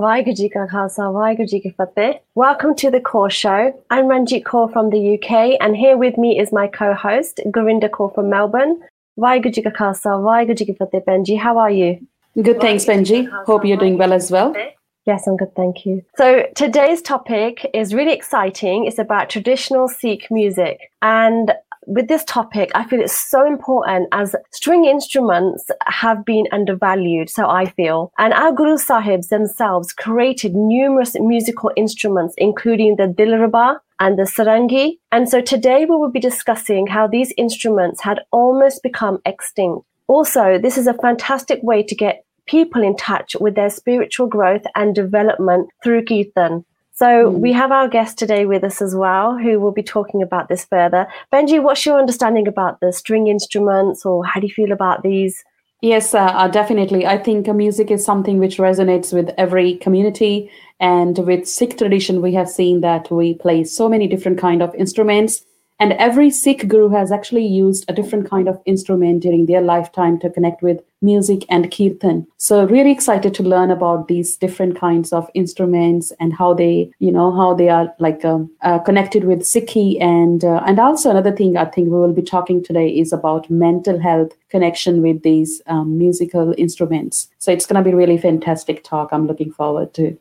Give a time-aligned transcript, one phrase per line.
[0.00, 2.20] Waheguru Ji Ka Khalsa, Waheguru Ji Ki Fateh.
[2.34, 3.78] Welcome to the Kaur Show.
[3.90, 8.14] I'm Ranjit Kaur from the UK, and here with me is my co-host, Gurinder Kaur
[8.14, 8.80] from Melbourne.
[9.18, 11.00] Waheguru Ji Ka Khalsa, Waheguru Ji Ki Fateh.
[11.06, 11.98] Benji, how are you?
[12.42, 13.28] Good, thanks, Benji.
[13.44, 14.56] Hope you're doing well as well.
[15.04, 16.02] Yes, I'm good, thank you.
[16.16, 18.86] So today's topic is really exciting.
[18.86, 20.90] It's about traditional Sikh music.
[21.02, 21.52] And
[21.86, 27.48] with this topic, I feel it's so important as string instruments have been undervalued, so
[27.48, 28.12] I feel.
[28.18, 34.98] And our Guru Sahibs themselves created numerous musical instruments, including the Dilruba and the Sarangi.
[35.12, 39.86] And so today we will be discussing how these instruments had almost become extinct.
[40.06, 44.62] Also, this is a fantastic way to get people in touch with their spiritual growth
[44.74, 46.64] and development through Kirtan.
[47.00, 47.38] So mm.
[47.38, 50.66] we have our guest today with us as well, who will be talking about this
[50.66, 51.06] further.
[51.32, 55.42] Benji, what's your understanding about the string instruments, or how do you feel about these?
[55.80, 57.06] Yes, uh, uh, definitely.
[57.06, 62.20] I think uh, music is something which resonates with every community, and with Sikh tradition,
[62.20, 65.46] we have seen that we play so many different kind of instruments
[65.80, 70.18] and every Sikh guru has actually used a different kind of instrument during their lifetime
[70.20, 72.26] to connect with music and kirtan.
[72.36, 77.10] So really excited to learn about these different kinds of instruments and how they, you
[77.10, 80.00] know, how they are like uh, uh, connected with Sikhi.
[80.02, 83.48] And uh, and also another thing I think we will be talking today is about
[83.48, 87.28] mental health connection with these um, musical instruments.
[87.38, 89.08] So it's going to be really fantastic talk.
[89.12, 90.18] I'm looking forward to.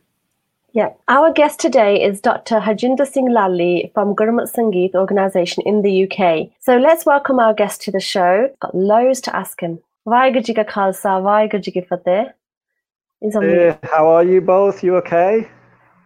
[0.71, 2.59] Yeah, our guest today is Dr.
[2.59, 6.49] Harjinder Singh Lallie from Gurmat Sangeet organisation in the UK.
[6.59, 8.49] So let's welcome our guest to the show.
[8.59, 9.79] Got loads to ask him.
[10.05, 12.31] Ji Ka Khalsa, Ji Ki Fateh.
[13.21, 14.83] Hey, eh, how are you both?
[14.83, 15.49] You okay?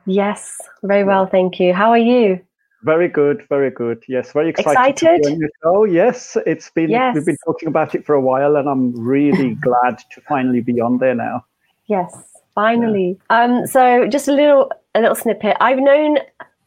[0.05, 1.73] Yes, very well, thank you.
[1.73, 2.39] How are you?
[2.83, 4.03] Very good, very good.
[4.07, 4.91] Yes, very excited.
[4.91, 5.39] Excited?
[5.61, 5.83] Show.
[5.83, 7.15] Yes, it's been yes.
[7.15, 10.79] we've been talking about it for a while, and I'm really glad to finally be
[10.79, 11.45] on there now.
[11.87, 12.32] Yes.
[12.55, 13.17] Finally.
[13.29, 13.43] Yeah.
[13.43, 15.57] Um, so just a little a little snippet.
[15.59, 16.17] I've known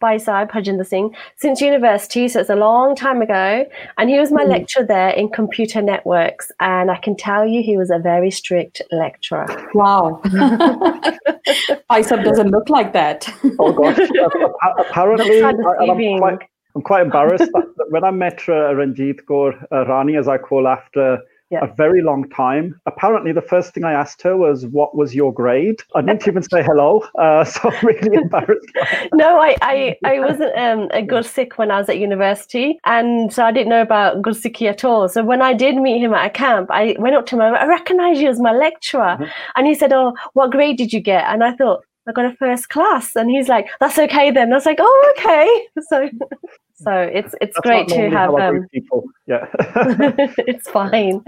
[0.01, 3.67] Bhai Sahib Harjinder Singh since university, so it's a long time ago.
[3.99, 4.51] And he was my mm.
[4.51, 6.51] lecturer there in computer networks.
[6.61, 9.47] And I can tell you he was a very strict lecturer.
[9.75, 10.21] Wow.
[11.89, 13.29] Bhai Sahib doesn't look like that.
[13.59, 13.99] oh gosh.
[14.79, 16.39] Apparently I, am quite,
[16.75, 17.51] I'm quite embarrassed
[17.91, 21.19] when I met uh, Ranjit Kaur uh, Rani, as I call after
[21.51, 21.65] yeah.
[21.65, 22.81] a very long time.
[22.87, 26.43] Apparently, the first thing I asked her was, "What was your grade?" I didn't even
[26.43, 28.67] say hello, uh, so I'm really embarrassed.
[29.13, 33.45] no, I, I, I wasn't um, a Gursikh when I was at university, and so
[33.45, 35.09] I didn't know about Gursikhi at all.
[35.09, 37.43] So when I did meet him at a camp, I went up to him.
[37.43, 39.25] I recognise you as my lecturer, mm-hmm.
[39.57, 41.85] and he said, "Oh, what grade did you get?" And I thought.
[42.09, 45.15] I got a first class, and he's like, "That's okay then." I was like, "Oh,
[45.19, 46.09] okay." So
[46.79, 49.05] so it's it's that's great to have um, people.
[49.27, 49.47] Yeah,
[50.39, 51.23] it's fine,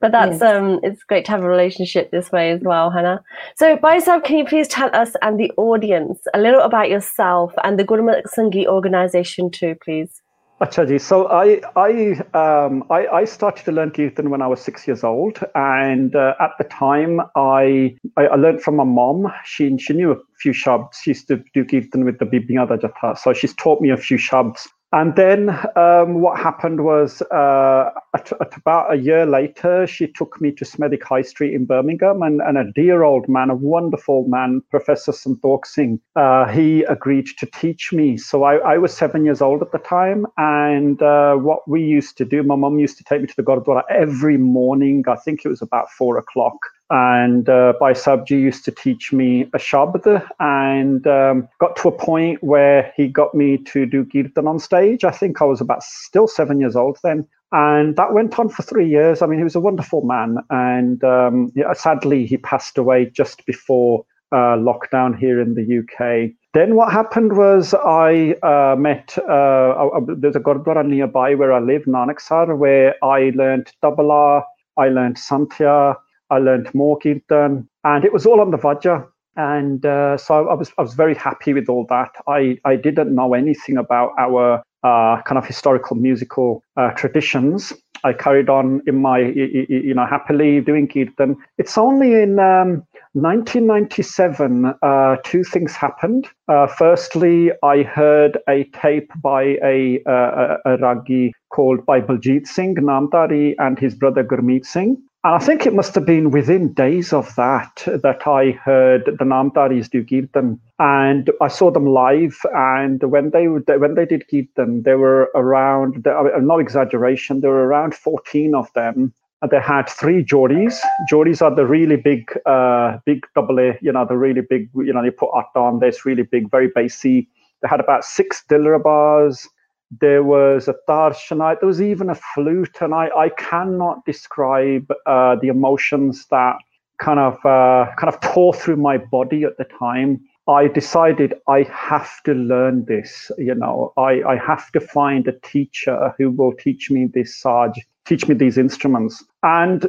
[0.00, 0.42] but that's yes.
[0.42, 3.22] um it's great to have a relationship this way as well, Hannah.
[3.56, 7.54] So, Bhai Sahib, can you please tell us and the audience a little about yourself
[7.64, 10.20] and the Gurmat Sangeet organization too, please?
[10.60, 14.86] Acha So I I, um, I I started to learn kirtan when I was six
[14.86, 19.32] years old, and uh, at the time I, I, I learned from my mom.
[19.46, 20.98] She she knew a few shabds.
[21.02, 24.18] She used to do kirtan with the Bibiyan Jatha, so she's taught me a few
[24.18, 24.68] shabds.
[24.92, 30.40] And then um, what happened was uh, at, at, about a year later, she took
[30.40, 34.26] me to Smethwick High Street in Birmingham, and, and a dear old man, a wonderful
[34.26, 38.16] man, Professor Santokh Singh, uh, he agreed to teach me.
[38.16, 42.16] So I, I, was seven years old at the time, and uh, what we used
[42.18, 45.04] to do, my mum used to take me to the Gurdwara every morning.
[45.06, 46.56] I think it was about four o'clock
[46.90, 51.92] and uh, Bhai Sabji used to teach me a shabd and um, got to a
[51.92, 55.04] point where he got me to do kirtan on stage.
[55.04, 57.26] I think I was about still seven years old then.
[57.52, 59.22] And that went on for three years.
[59.22, 60.38] I mean, he was a wonderful man.
[60.50, 66.32] And um, yeah, sadly, he passed away just before uh, lockdown here in the UK.
[66.54, 71.84] Then what happened was I uh, met, uh, there's a Gurdwara nearby where I live,
[71.84, 74.42] Nanaksar, where I learned tabla,
[74.76, 75.96] I learned Santhya,
[76.30, 79.06] I learned more kirtan, and it was all on the Vaja.
[79.36, 82.10] And uh, so I was I was very happy with all that.
[82.26, 87.72] I, I didn't know anything about our uh, kind of historical musical uh, traditions.
[88.02, 91.36] I carried on in my you know happily doing kirtan.
[91.58, 92.82] It's only in um,
[93.12, 96.28] 1997 uh, two things happened.
[96.48, 102.46] Uh, firstly, I heard a tape by a, uh, a, a ragi called by Baljit
[102.46, 104.96] Singh Namdhari and his brother Gurmeet Singh.
[105.22, 109.24] And I think it must have been within days of that that I heard the
[109.24, 110.58] Namdharis do Kirtan.
[110.78, 112.38] And I saw them live.
[112.54, 117.94] And when they when they did Kirtan, there were around, no exaggeration, there were around
[117.94, 119.12] 14 of them.
[119.42, 120.78] And they had three jodis.
[121.10, 124.92] Jodis are the really big, uh, big double A, you know, the really big, you
[124.92, 127.28] know, they put art on, there's really big, very bassy.
[127.60, 129.46] They had about six dilrubas.
[129.90, 131.60] There was a tarshanite.
[131.60, 132.76] There was even a flute.
[132.80, 136.56] And I, cannot describe uh, the emotions that
[136.98, 140.20] kind of uh, kind of tore through my body at the time.
[140.48, 143.30] I decided I have to learn this.
[143.38, 147.80] You know, I, I have to find a teacher who will teach me this saj,
[148.04, 149.24] teach me these instruments.
[149.42, 149.88] And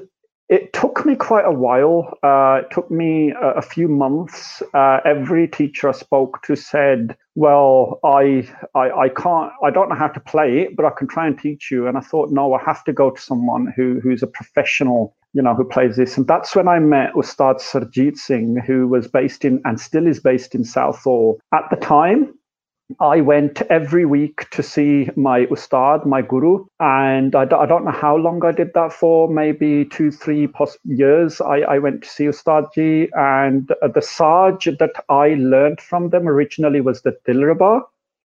[0.51, 2.17] it took me quite a while.
[2.21, 4.61] Uh, it took me a, a few months.
[4.73, 9.95] Uh, every teacher I spoke to said, "Well, I, I, I can't, I don't know
[9.95, 12.53] how to play it, but I can try and teach you." And I thought, no,
[12.53, 16.17] I have to go to someone who who's a professional, you know, who plays this.
[16.17, 20.19] And that's when I met Ustad Sarjeet Singh, who was based in and still is
[20.19, 21.39] based in Southall.
[21.53, 22.33] At the time,
[22.99, 27.91] I went every week to see my ustad, my guru, and I, I don't know
[27.91, 31.41] how long I did that for, maybe two, three pos- years.
[31.41, 36.27] I, I went to see Ustadji, and uh, the saj that I learned from them
[36.27, 37.81] originally was the Dilruba.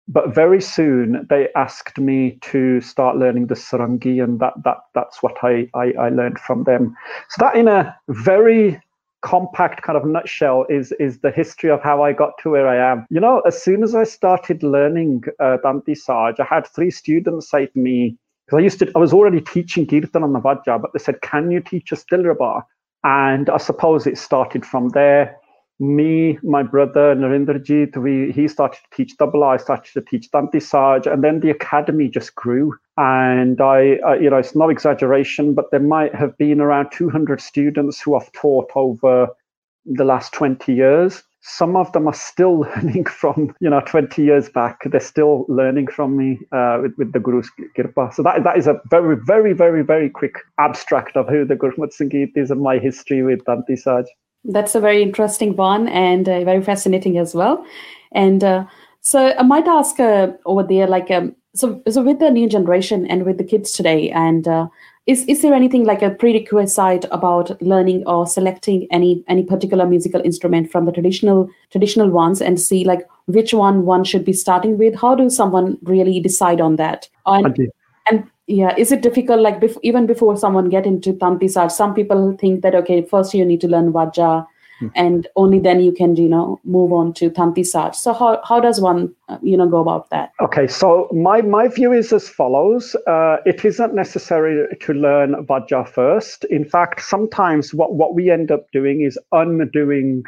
[0.08, 5.22] But very soon they asked me to start learning the sarangi, and that, that that's
[5.22, 6.94] what I, I, I learned from them.
[7.30, 8.80] So that in a very
[9.22, 12.92] compact kind of nutshell is is the history of how I got to where I
[12.92, 13.06] am.
[13.10, 17.50] You know, as soon as I started learning uh, Tanti Saj, I had three students
[17.50, 18.16] say to me,
[18.46, 21.22] because I used to, I was already teaching Kirtan on the Vajja, but they said,
[21.22, 22.62] can you teach us Dilruba?
[23.04, 25.36] And I suppose it started from there
[25.82, 29.42] me, my brother Narendrajit, we he started to teach double.
[29.42, 32.74] I started to teach Tanti Saj, and then the academy just grew.
[32.96, 37.40] And I, uh, you know, it's no exaggeration, but there might have been around 200
[37.40, 39.28] students who I've taught over
[39.84, 41.24] the last 20 years.
[41.40, 44.82] Some of them are still learning from, you know, 20 years back.
[44.84, 48.14] They're still learning from me uh, with, with the Guru's Kirpa.
[48.14, 51.92] So that, that is a very, very, very, very quick abstract of who the Gurmat
[52.00, 54.04] Sangeet is and my history with Tanti Saj.
[54.44, 57.64] That's a very interesting one and uh, very fascinating as well.
[58.12, 58.64] And uh,
[59.00, 63.06] so I might ask uh, over there, like, um, so so with the new generation
[63.06, 64.68] and with the kids today, and uh,
[65.06, 70.20] is is there anything like a prerequisite about learning or selecting any any particular musical
[70.22, 74.78] instrument from the traditional traditional ones and see like which one one should be starting
[74.78, 74.94] with?
[74.94, 77.08] How do someone really decide on that?
[77.26, 77.72] And,
[78.46, 82.36] yeah is it difficult like bef- even before someone get into tanti saj some people
[82.38, 84.46] think that okay first you need to learn vajja
[84.80, 84.88] hmm.
[84.94, 88.58] and only then you can you know move on to tanti saj so how, how
[88.60, 90.32] does one uh, you know go about that?
[90.40, 92.96] Okay so my my view is as follows.
[93.06, 96.44] Uh, it isn't necessary to learn vajja first.
[96.44, 100.24] In fact sometimes what what we end up doing is undoing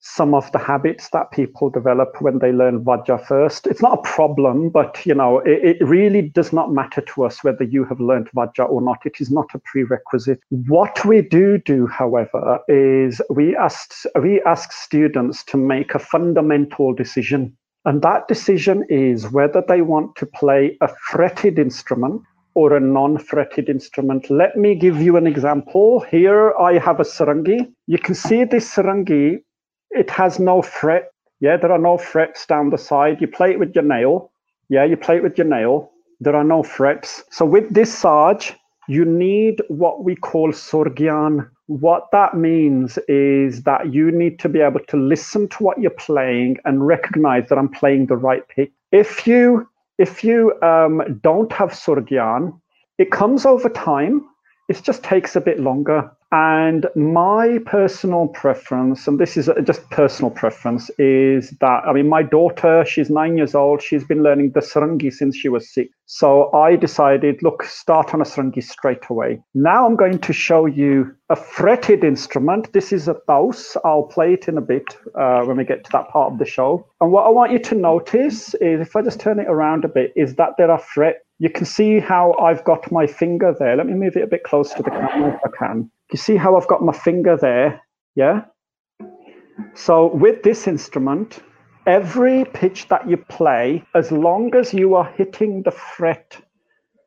[0.00, 3.66] some of the habits that people develop when they learn Vaja first.
[3.66, 7.44] It's not a problem, but you know, it, it, really does not matter to us
[7.44, 9.04] whether you have learned Vaja or not.
[9.04, 10.40] It is not a prerequisite.
[10.48, 16.94] What we do do, however, is we ask we ask students to make a fundamental
[16.94, 17.56] decision.
[17.84, 22.22] And that decision is whether they want to play a fretted instrument
[22.54, 24.30] or a non-fretted instrument.
[24.30, 26.00] Let me give you an example.
[26.10, 27.70] Here I have a sarangi.
[27.86, 29.38] You can see this sarangi
[29.90, 31.12] it has no fret.
[31.40, 33.20] Yeah, there are no frets down the side.
[33.20, 34.30] You play it with your nail.
[34.68, 35.90] Yeah, you play it with your nail.
[36.20, 37.24] There are no frets.
[37.30, 38.54] So with this saj,
[38.88, 41.48] you need what we call surgyan.
[41.66, 45.90] What that means is that you need to be able to listen to what you're
[45.92, 48.70] playing and recognize that I'm playing the right pitch.
[48.92, 49.68] If you
[49.98, 52.58] if you um, don't have surgyan,
[52.98, 54.24] it comes over time.
[54.68, 56.10] It just takes a bit longer.
[56.32, 62.22] And my personal preference, and this is just personal preference, is that I mean, my
[62.22, 63.82] daughter, she's nine years old.
[63.82, 65.90] She's been learning the sarangi since she was six.
[66.06, 69.42] So I decided, look, start on a sarangi straight away.
[69.54, 72.72] Now I'm going to show you a fretted instrument.
[72.72, 73.76] This is a taus.
[73.84, 76.44] I'll play it in a bit uh, when we get to that part of the
[76.44, 76.86] show.
[77.00, 79.88] And what I want you to notice is, if I just turn it around a
[79.88, 81.24] bit, is that there are fret.
[81.40, 83.74] You can see how I've got my finger there.
[83.74, 86.36] Let me move it a bit closer to the camera if I can you see
[86.36, 87.82] how I've got my finger there?
[88.14, 88.42] Yeah.
[89.74, 91.40] So with this instrument,
[91.86, 96.36] every pitch that you play, as long as you are hitting the fret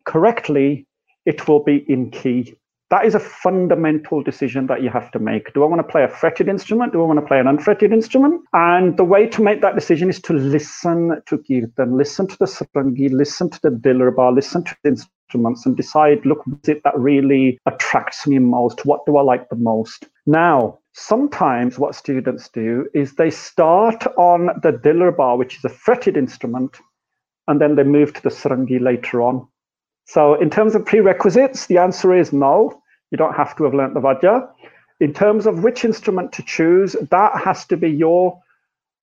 [0.06, 0.88] correctly,
[1.26, 2.56] it will be in key.
[2.90, 5.52] That is a fundamental decision that you have to make.
[5.54, 6.94] Do I want to play a fretted instrument?
[6.94, 8.42] Do I want to play an unfretted instrument?
[8.54, 12.46] And the way to make that decision is to listen to Kirtan, listen to the
[12.46, 14.90] Sarangi, listen to the Dilruba, listen to the
[15.34, 18.86] instruments and decide, look, what's it that really attracts me most?
[18.86, 20.08] What do I like the most?
[20.26, 26.18] Now, sometimes what students do is they start on the Dilruba, which is a fretted
[26.18, 26.78] instrument,
[27.48, 29.48] and then they move to the Sarangi later on.
[30.06, 32.82] So, in terms of prerequisites, the answer is no.
[33.12, 34.48] You don't have to have learnt the Vaja.
[35.00, 38.40] In terms of which instrument to choose, that has to be your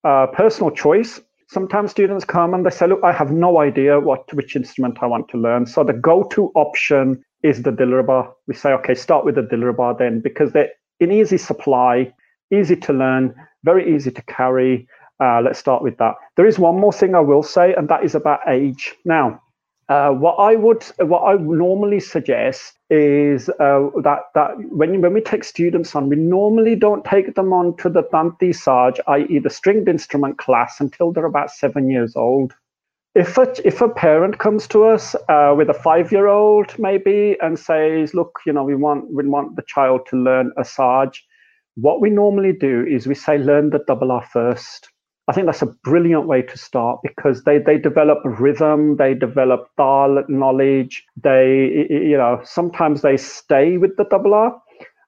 [0.05, 1.21] uh, personal choice.
[1.52, 5.07] Sometimes students come and they say, "Look, I have no idea what which instrument I
[5.07, 8.30] want to learn." So the go-to option is the Dilruba.
[8.47, 12.12] We say, "Okay, start with the Dilruba then," because they're in easy supply,
[12.52, 14.87] easy to learn, very easy to carry.
[15.19, 16.14] Uh, let's start with that.
[16.37, 18.95] There is one more thing I will say, and that is about age.
[19.04, 19.40] Now,
[19.91, 25.21] uh, what I would, what I normally suggest is uh, that that when when we
[25.21, 29.51] take students on, we normally don't take them on to the Tanti Saj, i.e., the
[29.51, 32.55] stringed instrument class, until they're about seven years old.
[33.17, 37.37] If a if a parent comes to us uh, with a five year old maybe
[37.41, 41.21] and says, "Look, you know, we want we want the child to learn a Saj,"
[41.75, 44.89] what we normally do is we say, "Learn the tabla first
[45.29, 49.69] I think that's a brilliant way to start because they they develop rhythm, they develop
[49.77, 51.05] tal knowledge.
[51.23, 54.53] They you know sometimes they stay with the tabla,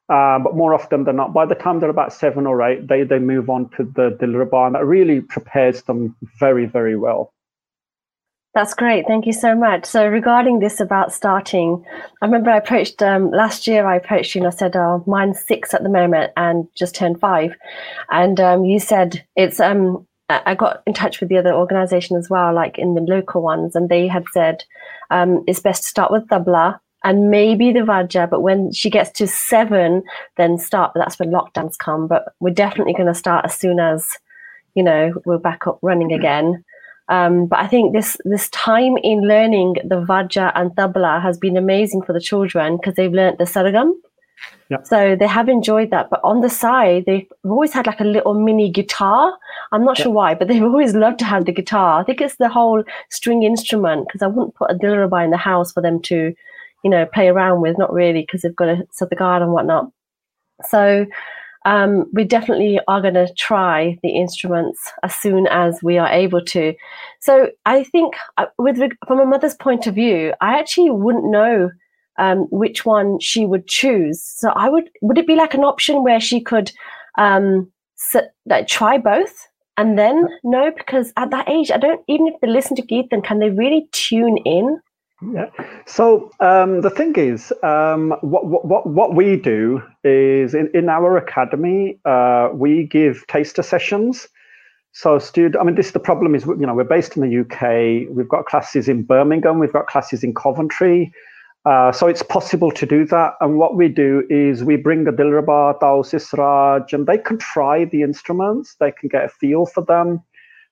[0.09, 3.02] uh, but more often than not, by the time they're about seven or eight, they
[3.04, 7.33] they move on to the dilruba, and that really prepares them very very well.
[8.54, 9.06] That's great.
[9.06, 9.87] Thank you so much.
[9.87, 11.82] So regarding this about starting,
[12.21, 13.87] I remember I approached um, last year.
[13.87, 17.18] I approached you and I said, "Oh, mine's six at the moment and just turned
[17.18, 17.54] five.
[18.11, 22.28] and um, you said it's um, I got in touch with the other organization as
[22.28, 24.64] well, like in the local ones, and they had said
[25.11, 29.11] um, it's best to start with tabla and maybe the Vaja, but when she gets
[29.11, 30.02] to seven,
[30.37, 30.92] then start.
[30.94, 32.06] That's when lockdowns come.
[32.06, 34.06] But we're definitely going to start as soon as
[34.75, 36.64] you know we're back up running again.
[37.14, 41.57] Um, but I think this this time in learning the Vaja and tabla has been
[41.57, 43.92] amazing for the children because they've learned the sargam
[44.71, 44.87] Yep.
[44.87, 46.09] So they have enjoyed that.
[46.09, 49.37] But on the side, they've always had like a little mini guitar.
[49.71, 50.04] I'm not yep.
[50.04, 52.00] sure why, but they've always loved to have the guitar.
[52.00, 55.37] I think it's the whole string instrument because I wouldn't put a dilruba in the
[55.37, 56.35] house for them to,
[56.83, 57.76] you know, play around with.
[57.78, 59.90] Not really because they've got a set the guard and whatnot.
[60.64, 61.07] So
[61.64, 66.45] um, we definitely are going to try the instruments as soon as we are able
[66.47, 66.75] to.
[67.21, 71.71] So I think, uh, with from a mother's point of view, I actually wouldn't know
[72.19, 74.23] um, which one she would choose.
[74.23, 76.73] So I would would it be like an option where she could
[77.19, 80.73] um, sit, like try both and then no?
[80.76, 83.88] Because at that age, I don't even if they listen to Geethan, can they really
[83.92, 84.78] tune in?
[85.31, 85.50] Yeah.
[85.87, 91.17] So um, the thing is, um, what, what what we do is in, in our
[91.17, 94.29] academy, uh, we give taster sessions.
[94.95, 98.14] So, student, I mean, this the problem is, you know, we're based in the UK.
[98.14, 99.59] We've got classes in Birmingham.
[99.59, 101.12] We've got classes in Coventry.
[101.64, 103.35] Uh, so it's possible to do that.
[103.41, 107.85] And what we do is we bring the Dilruba, Taus Esraj, and they can try
[107.85, 110.21] the instruments, they can get a feel for them.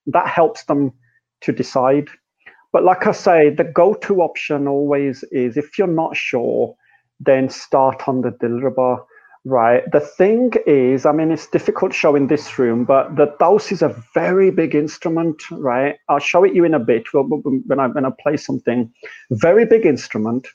[0.07, 0.93] That helps them
[1.43, 2.09] to decide.
[2.73, 6.75] But like I say, the go to option always is if you're not sure,
[7.19, 9.05] then start on the Dilruba.
[9.47, 9.83] Right.
[9.91, 13.73] The thing is, I mean, it's difficult to show in this room, but the Taus
[13.73, 15.97] is a very big instrument, right?
[16.11, 18.93] I'll show it you in a bit when I when I play something.
[19.31, 20.47] Very big instrument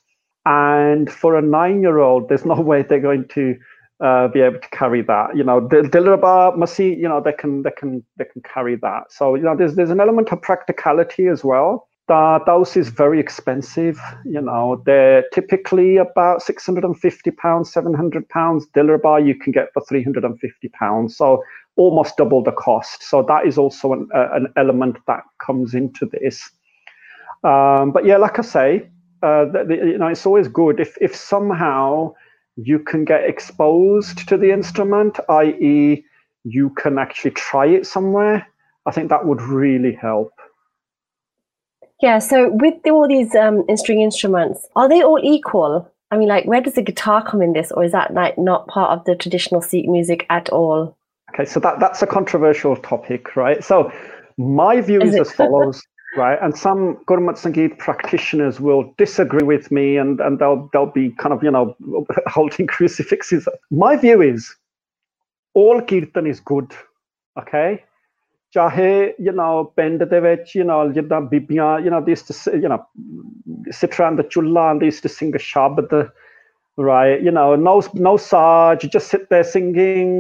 [0.46, 3.56] and for a nine-year-old, there's no way they're going to
[4.02, 5.36] uh, be able to carry that.
[5.36, 9.12] You know, the Dilruba Masi, you know, they can they can they can carry that.
[9.12, 11.88] So you know, there's there's an element of practicality as well.
[12.08, 14.00] The Taus is very expensive.
[14.26, 18.68] You know, they're typically about 650 pounds, 700 pounds.
[18.76, 21.18] Dilruba you can get for 350 pounds.
[21.18, 21.44] So
[21.78, 23.04] almost double the cost.
[23.04, 26.50] So that is also an, uh, an element that comes into this.
[27.44, 28.90] Um, but yeah, like I say,
[29.24, 32.14] uh, the, the, you know, it's always good if if somehow
[32.56, 36.06] you can get exposed to the instrument, i.e.,
[36.44, 38.48] you can actually try it somewhere.
[38.86, 40.32] I think that would really help.
[42.06, 42.20] Yeah.
[42.20, 45.92] So with all these um, string instruments, are they all equal?
[46.12, 48.68] I mean, like, where does the guitar come in this, or is that like not
[48.68, 50.96] part of the traditional Sikh music at all?
[51.34, 53.64] Okay, so that that's a controversial topic, right?
[53.64, 53.92] So
[54.38, 55.82] my view is, is as follows
[56.16, 56.38] right?
[56.44, 61.34] And some Gurmat Sangeet practitioners will disagree with me and, and they'll, they'll be kind
[61.34, 61.76] of, you know,
[62.28, 63.50] holding crucifixes.
[63.70, 64.56] My view is
[65.56, 66.72] all Kirtan is good,
[67.38, 67.84] okay?
[68.55, 72.57] ਚਾਹੇ you know ਪਿੰਡ ਦੇ ਵਿੱਚ you know ਜਿੱਦਾਂ ਬੀਬੀਆਂ you know they used to
[72.65, 72.81] you know
[73.81, 75.97] sit around the chulla and they used to sing a shabad
[76.89, 77.75] right you know no
[78.09, 80.15] no saj just sit there singing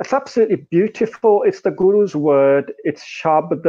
[0.00, 1.42] it's absolutely beautiful.
[1.44, 2.72] It's the Guru's word.
[2.82, 3.64] It's Shabad.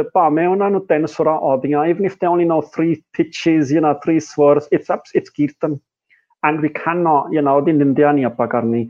[1.88, 5.80] Even if they only know three pitches, you know, three swars, it's it's Kirtan.
[6.42, 8.88] And we cannot, you know, the Nindyani Apakarni,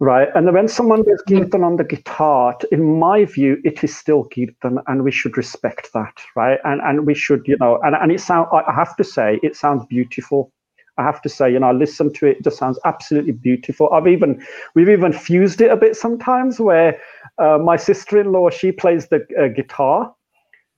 [0.00, 0.28] right?
[0.34, 4.78] And when someone does Kirtan on the guitar, in my view, it is still Kirtan,
[4.86, 6.58] and we should respect that, right?
[6.64, 9.56] And and we should, you know, and, and it sounds, I have to say, it
[9.56, 10.52] sounds beautiful.
[10.98, 13.90] I have to say, you know, I listen to it, it just sounds absolutely beautiful.
[13.92, 14.42] I've even,
[14.74, 16.98] we've even fused it a bit sometimes where
[17.38, 20.14] uh, my sister-in-law, she plays the uh, guitar.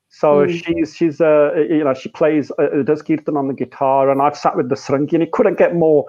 [0.09, 0.65] So mm.
[0.65, 4.37] she's, she's, uh, you know, she plays, uh, does Kirtan on the guitar and I've
[4.37, 6.07] sat with the Sarangi and it couldn't get more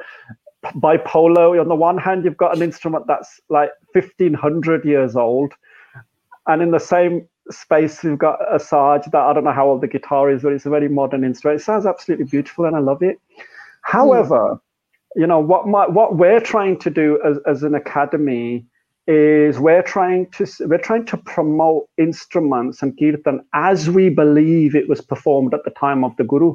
[0.65, 1.59] bipolar.
[1.59, 5.53] On the one hand, you've got an instrument that's like 1500 years old.
[6.47, 9.81] And in the same space, you've got a Saj that I don't know how old
[9.81, 11.61] the guitar is, but it's a very modern instrument.
[11.61, 13.19] It sounds absolutely beautiful and I love it.
[13.81, 14.59] However, mm.
[15.15, 18.65] you know, what my, what we're trying to do as, as an academy
[19.09, 24.87] is we're trying to we're trying to promote instruments and kirtan as we believe it
[24.87, 26.53] was performed at the time of the guru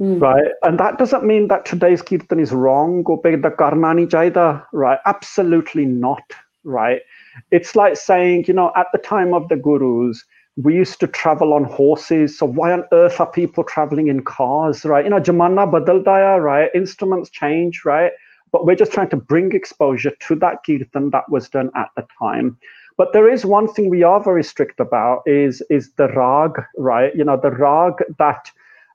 [0.00, 0.20] Mm.
[0.20, 0.52] Right.
[0.62, 4.98] And that doesn't mean that today's Kirtan is wrong or the Karnani Jaida, right?
[5.04, 6.22] Absolutely not.
[6.64, 7.02] Right.
[7.50, 10.24] It's like saying, you know, at the time of the gurus,
[10.56, 12.36] we used to travel on horses.
[12.38, 15.04] So why on earth are people traveling in cars, right?
[15.04, 16.70] You know, Jamana Badaldaya, right?
[16.74, 18.12] Instruments change, right?
[18.52, 22.06] But we're just trying to bring exposure to that kirtan that was done at the
[22.18, 22.58] time.
[22.96, 27.14] But there is one thing we are very strict about is is the rag, right?
[27.14, 28.50] You know, the rag that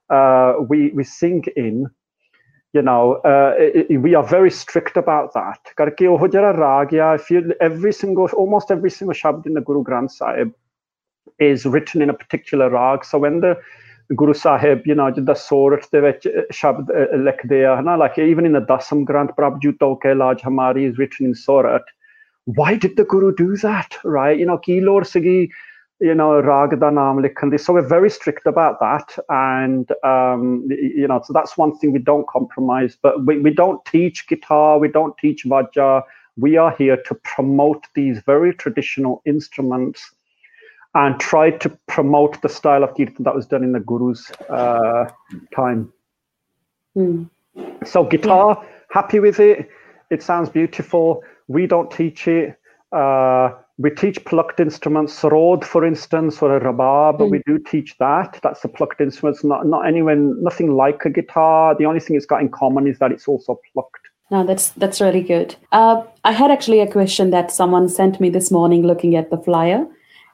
[0.10, 1.88] uh, we we sing in.
[2.74, 5.60] You know, uh, it, it, we are very strict about that.
[5.80, 10.54] करके जरा if you every single almost every single shabd in the Guru Granth Sahib
[11.40, 13.06] is written in a particular rag.
[13.06, 13.58] So when the
[14.16, 18.52] Guru Sahib, you know, the Sorat de vich uh, shabd uh, likhde like even in
[18.52, 21.84] the Dasam Granth, Prabhu Toke Laj Hamari is written in Sorat.
[22.46, 24.38] Why did the Guru do that, right?
[24.38, 25.50] You know, ki lor sigi
[26.00, 27.60] you know, rag da naam likhandi.
[27.60, 29.18] So we're very strict about that.
[29.30, 32.98] And, um, you know, so that's one thing we don't compromise.
[33.02, 36.04] But we, we don't teach guitar, we don't teach vaja.
[36.38, 40.12] We are here to promote these very traditional instruments
[40.94, 45.06] and try to promote the style of kirtan that was done in the Guru's uh,
[45.56, 45.92] time.
[46.98, 47.30] Mm.
[47.86, 49.70] So guitar, happy with it.
[50.10, 51.24] It sounds beautiful.
[51.48, 52.58] We don't teach it.
[52.92, 57.20] Uh, we teach plucked instruments, sarod, for instance, or a rabab.
[57.20, 57.30] Mm.
[57.30, 58.40] We do teach that.
[58.42, 59.36] That's a plucked instrument.
[59.36, 61.76] It's not not anywhere, nothing like a guitar.
[61.78, 64.08] The only thing it's got in common is that it's also plucked.
[64.32, 65.56] No, that's that's really good.
[65.72, 69.38] Uh, I had actually a question that someone sent me this morning, looking at the
[69.38, 69.86] flyer,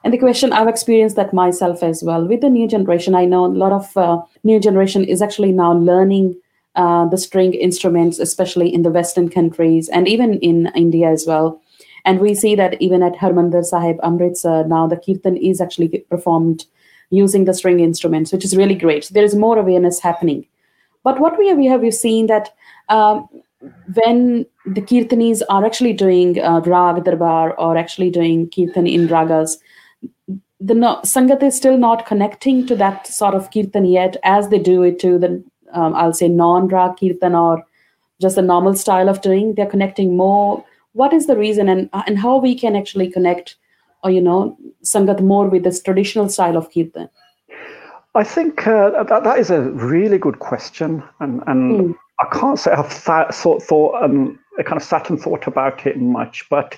[0.04, 2.28] and the question I've experienced that myself as well.
[2.28, 5.74] With the new generation, I know a lot of uh, new generation is actually now
[5.74, 6.36] learning
[6.76, 11.61] uh, the string instruments, especially in the Western countries and even in India as well
[12.06, 16.66] and we see that even at Harmandir Sahib, Amritsar, now the Kirtan is actually performed
[17.10, 19.04] using the string instruments, which is really great.
[19.04, 20.48] So there is more awareness happening.
[21.04, 22.50] But what we have, we have seen that
[22.90, 23.28] um,
[23.94, 29.58] when the Kirtanis are actually doing uh, Rag Darbar or actually doing Kirtan in Ragas,
[30.60, 34.60] the no, Sangat is still not connecting to that sort of Kirtan yet as they
[34.60, 37.66] do it to the, um, I'll say, non Rag Kirtan or
[38.22, 39.56] just the normal style of doing.
[39.56, 43.56] They're connecting more what is the reason and and how we can actually connect
[44.04, 47.10] or uh, you know sangat more with this traditional style of kirtan
[48.16, 51.96] i think uh, that, that is a really good question and and mm.
[52.20, 55.86] i can't say i've th- thought, thought and I kind of sat and thought about
[55.86, 56.78] it much but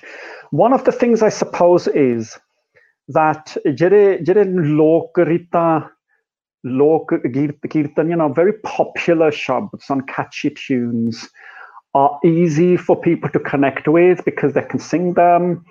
[0.50, 2.38] one of the things i suppose is
[3.08, 4.44] that jere
[4.80, 5.90] lok rita
[6.64, 7.10] lok
[7.70, 11.28] kirtan you know very popular shabds on catchy tunes
[11.94, 15.64] are easy for people to connect with because they can sing them.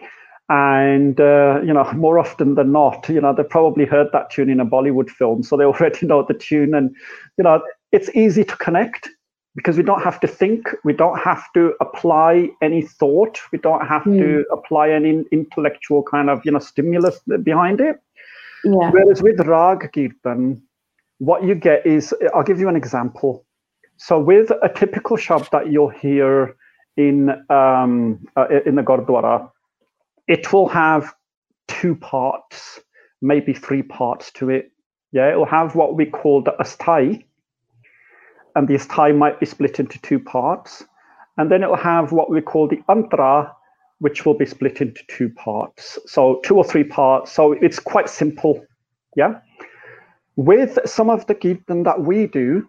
[0.49, 4.49] And, uh, you know, more often than not, you know, they've probably heard that tune
[4.49, 5.43] in a Bollywood film.
[5.43, 6.73] So they already know the tune.
[6.73, 6.95] And,
[7.37, 9.09] you know, it's easy to connect
[9.55, 10.69] because we don't have to think.
[10.83, 13.39] We don't have to apply any thought.
[13.51, 14.17] We don't have mm.
[14.19, 14.53] to hmm.
[14.53, 17.97] apply any intellectual kind of, you know, stimulus behind it.
[18.63, 18.91] Yeah.
[18.91, 20.61] Whereas with Rag Kirtan,
[21.19, 23.45] what you get is, I'll give you an example.
[23.97, 26.55] So with a typical shab that you'll hear
[26.97, 29.49] in um, uh, in the Gurdwara,
[30.27, 31.13] it will have
[31.67, 32.79] two parts,
[33.21, 34.71] maybe three parts to it.
[35.11, 37.23] Yeah, it will have what we call the asthai,
[38.55, 40.83] and the asthai might be split into two parts,
[41.37, 43.51] and then it will have what we call the antra,
[43.99, 45.99] which will be split into two parts.
[46.05, 47.31] So two or three parts.
[47.31, 48.65] So it's quite simple.
[49.15, 49.39] Yeah.
[50.35, 52.67] With some of the kirtan that we do,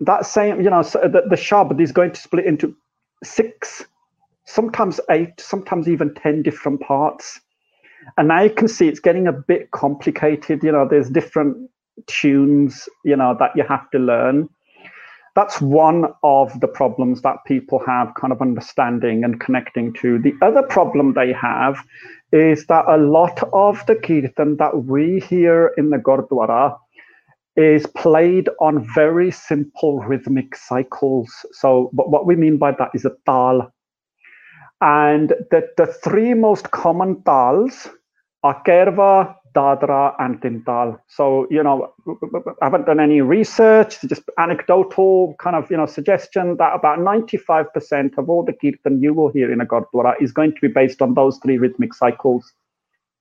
[0.00, 2.74] that same, you know, the, the shab is going to split into
[3.22, 3.84] six,
[4.44, 7.40] sometimes eight, sometimes even 10 different parts.
[8.18, 10.62] And now you can see it's getting a bit complicated.
[10.62, 11.70] You know, there's different
[12.06, 14.48] tunes, you know, that you have to learn.
[15.34, 20.18] That's one of the problems that people have kind of understanding and connecting to.
[20.18, 21.78] The other problem they have
[22.30, 26.76] is that a lot of the kirtan that we hear in the Gurdwara
[27.56, 31.30] is played on very simple rhythmic cycles.
[31.52, 33.72] So, but what we mean by that is a tal.
[34.80, 37.88] And the, the three most common tals
[38.42, 40.98] are Kairva, Dadra, and Tintal.
[41.08, 41.94] So, you know,
[42.60, 48.18] I haven't done any research, just anecdotal kind of, you know, suggestion that about 95%
[48.18, 51.00] of all the kirtan you will hear in a Gurdwara is going to be based
[51.00, 52.52] on those three rhythmic cycles,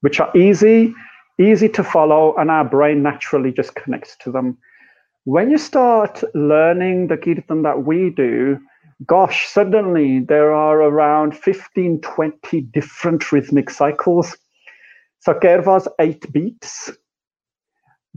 [0.02, 0.94] which are easy
[1.40, 4.58] easy to follow, and our brain naturally just connects to them.
[5.26, 8.60] When you start learning the kirtan that we do,
[9.06, 14.36] gosh, suddenly there are around 15, 20 different rhythmic cycles.
[15.20, 16.92] So Kairva's eight beats.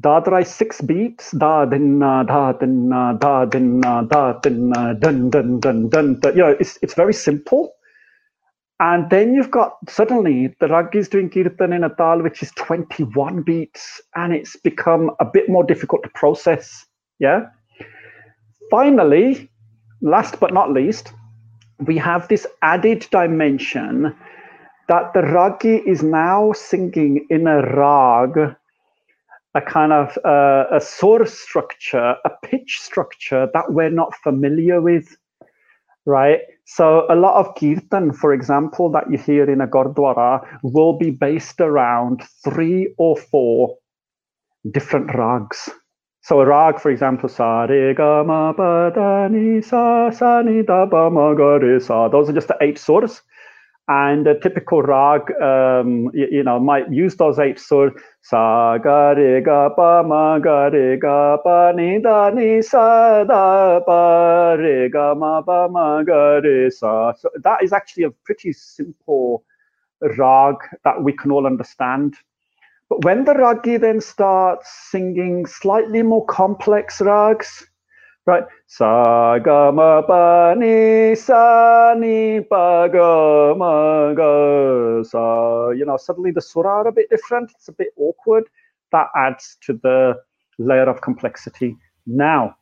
[0.01, 1.31] Dadra is six beats.
[1.31, 6.21] Da din da din da din da din dun dun dun dun.
[6.25, 7.76] You know, it's it's very simple.
[8.79, 13.43] And then you've got suddenly the Ragis doing Kirtan in a tal, which is 21
[13.43, 16.85] beats, and it's become a bit more difficult to process.
[17.19, 17.47] Yeah.
[18.71, 19.51] Finally,
[20.03, 21.13] last but not least,
[21.87, 24.15] we have this added dimension
[24.89, 28.55] that the Ragi is now singing in a rag,
[29.55, 35.17] a kind of uh, a source structure, a pitch structure that we're not familiar with
[36.07, 36.41] right?
[36.69, 41.11] So a lot of kirtan, for example, that you hear in a gurdwara will be
[41.11, 43.77] based around three or four
[44.73, 45.71] different rags.
[46.23, 50.63] So a rag, for example, sa re ga ma pa da ni sa sa ni
[50.63, 52.09] da ba ma ga re sa.
[52.09, 53.23] Those are just the eight swars.
[53.89, 57.93] And a typical rag, um, you, you, know, might use those eight swars.
[58.23, 63.79] Sa ga re ga pa ma ga re ga pa ni da ni sa da
[63.79, 67.13] pa re ga ma pa ma ga re sa.
[67.13, 69.45] So that is actually a pretty simple
[70.19, 72.17] rag that we can all understand.
[72.89, 77.69] But when the ragi then starts singing slightly more complex rags,
[78.27, 78.45] right?
[78.67, 85.71] Sa ga ma pa ni sa ni pa ga ma ga sa.
[85.71, 87.53] You know, suddenly the surah are a bit different.
[87.55, 88.45] It's a bit awkward.
[88.93, 90.17] That adds to the
[90.59, 91.77] layer of complexity.
[92.07, 92.57] Now,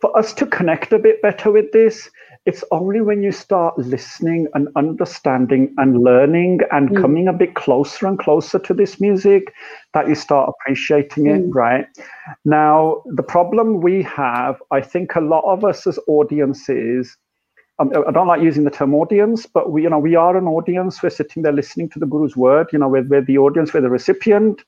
[0.00, 2.10] for us to connect a bit better with this,
[2.48, 6.98] it's only when you start listening and understanding and learning and mm.
[6.98, 9.52] coming a bit closer and closer to this music
[9.92, 11.54] that you start appreciating it mm.
[11.54, 11.86] right
[12.46, 17.18] now the problem we have i think a lot of us as audiences
[17.80, 20.48] um, I don't like using the term audience, but we, you know, we are an
[20.48, 21.00] audience.
[21.00, 22.66] We're sitting there listening to the Guru's word.
[22.72, 24.64] You know, we're, we're the audience, we're the recipient.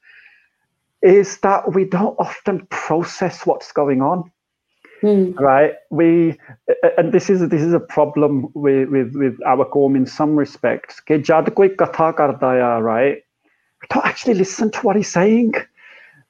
[1.03, 4.31] Is that we don't often process what's going on
[5.03, 5.39] Mm.
[5.39, 5.75] Right.
[5.91, 6.39] We
[6.99, 11.01] and this is this is a problem with with, with our qom in some respects.
[12.83, 13.25] right?
[13.83, 15.55] We don't actually listen to what he's saying.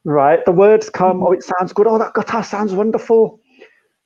[0.05, 0.45] Right.
[0.45, 1.27] The words come, mm.
[1.27, 1.87] oh, it sounds good.
[1.87, 3.41] Oh, that gatha sounds wonderful.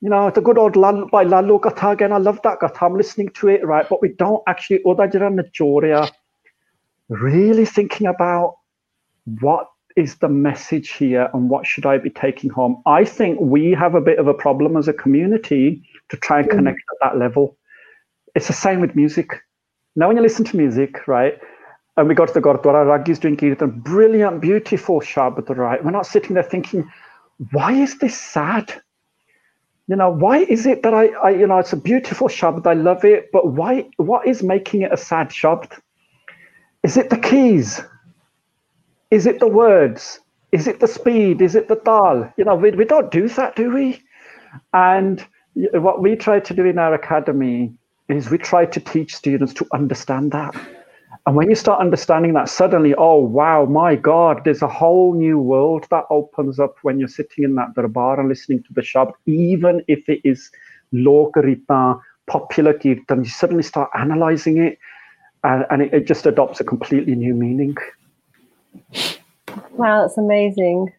[0.01, 2.11] You know, it's a good old lal, by Lalu gatha again.
[2.11, 2.85] I love that gatha.
[2.85, 3.87] I'm listening to it, right?
[3.87, 4.81] But we don't actually
[7.09, 8.57] really thinking about
[9.39, 12.81] what is the message here and what should I be taking home?
[12.85, 16.49] I think we have a bit of a problem as a community to try and
[16.49, 16.93] connect mm.
[16.93, 17.57] at that level.
[18.35, 19.41] It's the same with music.
[19.95, 21.39] Now, when you listen to music, right,
[21.95, 25.83] and we go to the Gurdwara, Ragi's doing Kirtan, brilliant, beautiful Shabad, right?
[25.83, 26.91] We're not sitting there thinking,
[27.51, 28.73] why is this sad?
[29.87, 32.73] You know, why is it that I, I you know, it's a beautiful Shabad, I
[32.73, 35.79] love it, but why, what is making it a sad Shabad?
[36.83, 37.81] Is it the keys?
[39.11, 40.19] Is it the words?
[40.51, 41.41] Is it the speed?
[41.41, 42.31] Is it the tal?
[42.37, 44.01] You know, we, we don't do that, do we?
[44.73, 45.25] And
[45.73, 47.77] what we try to do in our academy
[48.09, 50.55] is we try to teach students to understand that.
[51.25, 55.39] And when you start understanding that, suddenly, oh, wow, my God, there's a whole new
[55.39, 59.13] world that opens up when you're sitting in that darbar and listening to the Shabd,
[59.25, 60.51] even if it is
[60.93, 64.77] Lokarita, popular kirtan, you suddenly start analyzing it
[65.43, 67.75] and, and it, it just adopts a completely new meaning.
[69.71, 70.93] Wow, that's amazing.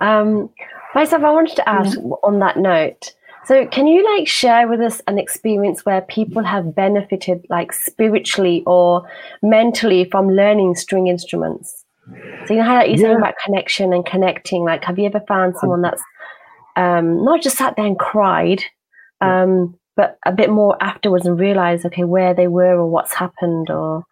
[0.00, 0.50] Um,
[0.94, 2.10] myself, I wanted to ask yeah.
[2.22, 3.14] on that note.
[3.44, 8.62] So, can you like share with us an experience where people have benefited, like spiritually
[8.66, 9.08] or
[9.42, 11.84] mentally, from learning string instruments?
[12.46, 13.16] So, you know how you're yeah.
[13.16, 14.64] about connection and connecting.
[14.64, 16.02] Like, have you ever found someone that's
[16.76, 18.62] um, not just sat there and cried,
[19.20, 23.70] um, but a bit more afterwards and realized, okay, where they were or what's happened,
[23.70, 24.04] or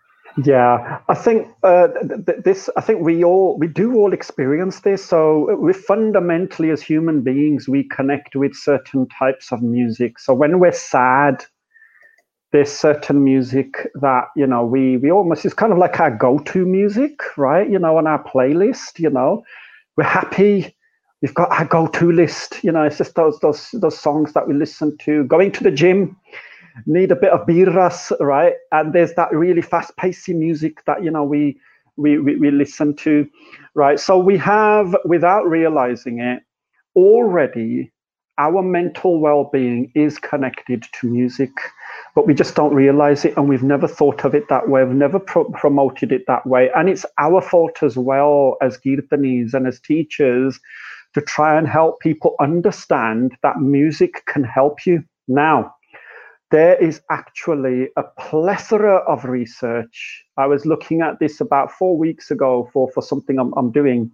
[0.44, 1.88] yeah, I think uh,
[2.26, 2.70] th- this.
[2.76, 5.04] I think we all we do all experience this.
[5.04, 10.18] So we fundamentally, as human beings, we connect with certain types of music.
[10.18, 11.44] So when we're sad,
[12.52, 16.66] there's certain music that you know we we almost it's kind of like our go-to
[16.66, 17.68] music, right?
[17.68, 18.98] You know, on our playlist.
[18.98, 19.42] You know,
[19.96, 20.76] we're happy.
[21.22, 22.62] we've got our go-to list.
[22.64, 25.24] You know, it's just those those those songs that we listen to.
[25.24, 26.16] Going to the gym,
[26.86, 28.54] need a bit of birras, right?
[28.72, 31.58] And there's that really fast-paced music that you know we,
[31.96, 33.28] we we we listen to,
[33.74, 33.98] right?
[33.98, 36.42] So we have, without realizing it,
[36.96, 37.92] already
[38.38, 41.50] our mental well-being is connected to music
[42.14, 44.96] but we just don't realize it and we've never thought of it that way we've
[44.96, 49.66] never pro- promoted it that way and it's our fault as well as kirtanis and
[49.66, 50.58] as teachers
[51.12, 55.72] to try and help people understand that music can help you now
[56.50, 60.24] there is actually a plethora of research.
[60.36, 64.10] I was looking at this about four weeks ago for, for something I'm, I'm doing.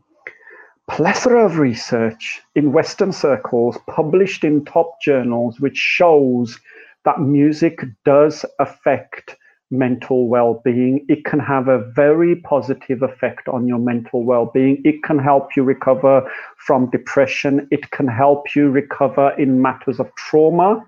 [0.89, 6.61] Plethora of research in western circles published in top journals which shows
[7.05, 9.37] that music does affect
[9.71, 11.05] mental well-being.
[11.09, 14.81] It can have a very positive effect on your mental well-being.
[14.85, 17.67] It can help you recover from depression.
[17.73, 20.87] It can help you recover in matters of trauma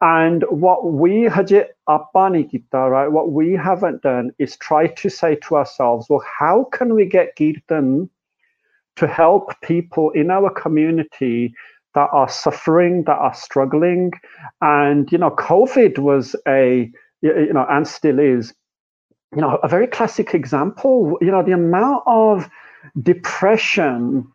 [0.00, 5.34] and what we haje apani kita right what we haven't done is try to say
[5.36, 8.08] to ourselves well how can we get kirtan
[8.96, 11.54] to help people in our community
[11.94, 14.12] that are suffering, that are struggling.
[14.60, 18.54] And, you know, COVID was a, you know, and still is,
[19.34, 21.18] you know, a very classic example.
[21.20, 22.48] You know, the amount of
[23.02, 24.30] depression,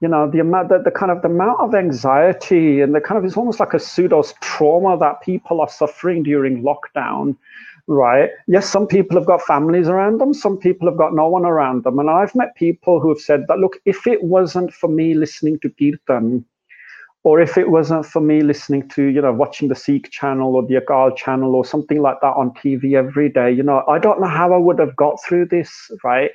[0.00, 3.18] you know, the amount, the, the kind of the amount of anxiety and the kind
[3.18, 7.36] of, it's almost like a pseudo trauma that people are suffering during lockdown
[7.90, 8.30] right?
[8.46, 11.82] Yes, some people have got families around them, some people have got no one around
[11.82, 11.98] them.
[11.98, 15.58] And I've met people who have said that, look, if it wasn't for me listening
[15.60, 16.44] to Kirtan,
[17.24, 20.64] or if it wasn't for me listening to, you know, watching the Sikh channel or
[20.64, 24.20] the Akal channel or something like that on TV every day, you know, I don't
[24.20, 26.30] know how I would have got through this, right?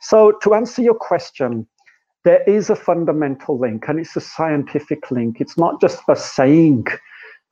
[0.00, 1.66] So to answer your question,
[2.26, 5.40] there is a fundamental link and it's a scientific link.
[5.40, 6.86] It's not just a saying,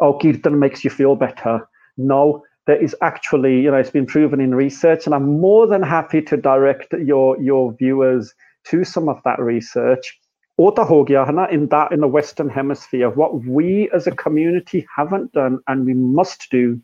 [0.00, 1.60] oh, Kirtan makes you feel better.
[1.96, 5.84] No, there is actually, you know, it's been proven in research, and I'm more than
[5.84, 8.34] happy to direct your your viewers
[8.64, 10.18] to some of that research.
[10.58, 15.94] in that in the Western Hemisphere, what we as a community haven't done and we
[15.94, 16.80] must do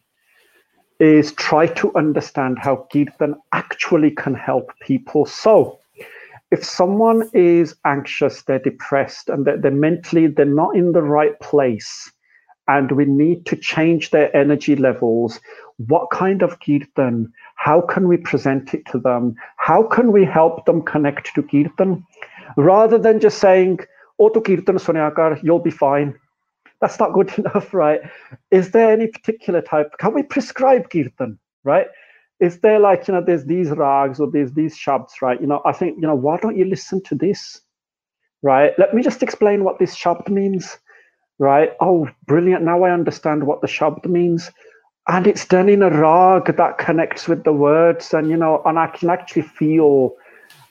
[1.00, 5.26] is try to understand how Kirtan actually can help people.
[5.26, 5.80] So
[6.51, 11.39] if someone is anxious, they're depressed, and they're, they're mentally, they're not in the right
[11.41, 12.11] place,
[12.69, 15.41] and we need to change their energy levels,
[15.87, 20.67] what kind of kirtan, how can we present it to them, how can we help
[20.67, 22.05] them connect to kirtan,
[22.57, 23.79] rather than just saying,
[24.19, 26.15] oh, to kirtan sunyakar, you'll be fine.
[26.81, 28.01] That's not good enough, right?
[28.51, 29.93] Is there any particular type?
[29.99, 31.87] Can we prescribe kirtan, right?
[32.40, 35.40] Is there like, you know, there's these rags or there's these shabds, right?
[35.40, 37.61] You know, I think, you know, why don't you listen to this,
[38.42, 38.72] right?
[38.79, 40.79] Let me just explain what this shabd means,
[41.38, 41.72] right?
[41.81, 42.64] Oh, brilliant.
[42.64, 44.50] Now I understand what the shabd means
[45.09, 48.79] and it's done in a rag that connects with the words and you know and
[48.79, 50.14] i can actually feel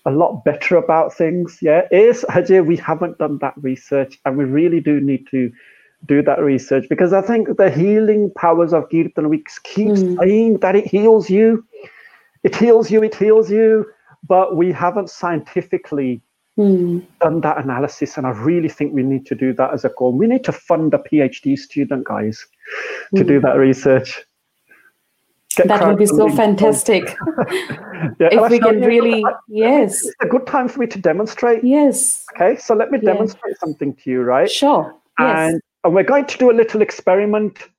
[0.05, 4.45] a lot better about things yeah is Hajir, we haven't done that research and we
[4.45, 5.51] really do need to
[6.05, 10.17] do that research because i think the healing powers of kirtan we keep mm.
[10.19, 11.65] saying that it heals you
[12.43, 13.85] it heals you it heals you
[14.27, 16.21] but we haven't scientifically
[16.57, 17.05] mm.
[17.21, 20.13] done that analysis and i really think we need to do that as a goal
[20.13, 22.45] we need to fund a phd student guys
[23.15, 23.27] to mm.
[23.27, 24.21] do that research
[25.65, 27.03] that would be so fantastic.
[28.19, 30.05] yeah, if we can really, I, yes.
[30.05, 31.63] It's a good time for me to demonstrate.
[31.63, 32.25] Yes.
[32.35, 34.49] Okay, so let me demonstrate something to you, right?
[34.49, 34.95] Sure.
[35.17, 35.61] And, yes.
[35.83, 37.69] And we're going to do a little experiment.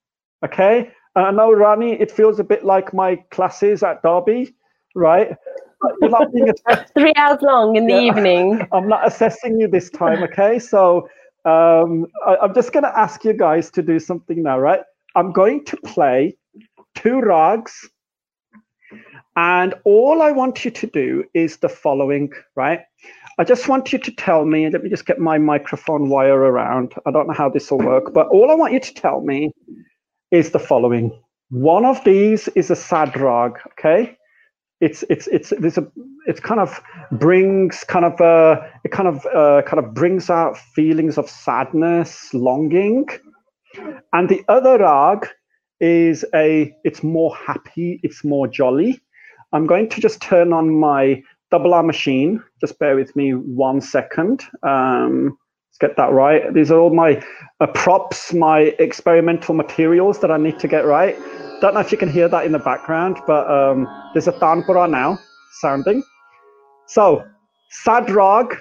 [0.44, 0.90] Okay.
[1.16, 4.54] Uh, I know, Rani, it feels a bit like my classes at Derby,
[4.94, 5.36] right?
[6.00, 6.92] You're not being assessed.
[6.94, 8.00] Three hours long in the yeah.
[8.00, 8.66] evening.
[8.72, 10.58] I'm not assessing you this time, okay?
[10.58, 11.08] So
[11.44, 14.80] um, I, I'm just going to ask you guys to do something now, right?
[15.16, 16.36] I'm going to play
[16.94, 17.88] two rags.
[19.40, 22.80] And all I want you to do is the following, right?
[23.38, 26.92] I just want you to tell me, let me just get my microphone wire around.
[27.06, 29.50] I don't know how this will work, but all I want you to tell me
[30.30, 31.18] is the following.
[31.48, 34.14] One of these is a sad rag, okay?
[34.82, 35.90] It's it's it's there's a
[36.26, 36.78] it kind of
[37.12, 42.34] brings kind of uh it kind of uh kind of brings out feelings of sadness,
[42.34, 43.08] longing.
[44.12, 45.28] And the other rag
[45.80, 49.00] is a it's more happy, it's more jolly.
[49.52, 52.42] I'm going to just turn on my double R machine.
[52.60, 54.44] Just bear with me one second.
[54.62, 55.36] Um,
[55.68, 56.52] let's get that right.
[56.54, 57.22] These are all my
[57.60, 61.16] uh, props, my experimental materials that I need to get right.
[61.60, 64.88] Don't know if you can hear that in the background, but um, there's a tanpura
[64.88, 65.18] now
[65.60, 66.02] sounding.
[66.86, 67.24] So,
[67.70, 68.56] sad rag,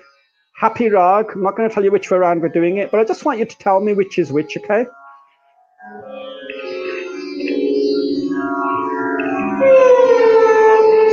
[0.60, 1.28] happy rag.
[1.34, 3.24] I'm not going to tell you which way around we're doing it, but I just
[3.24, 4.86] want you to tell me which is which, okay?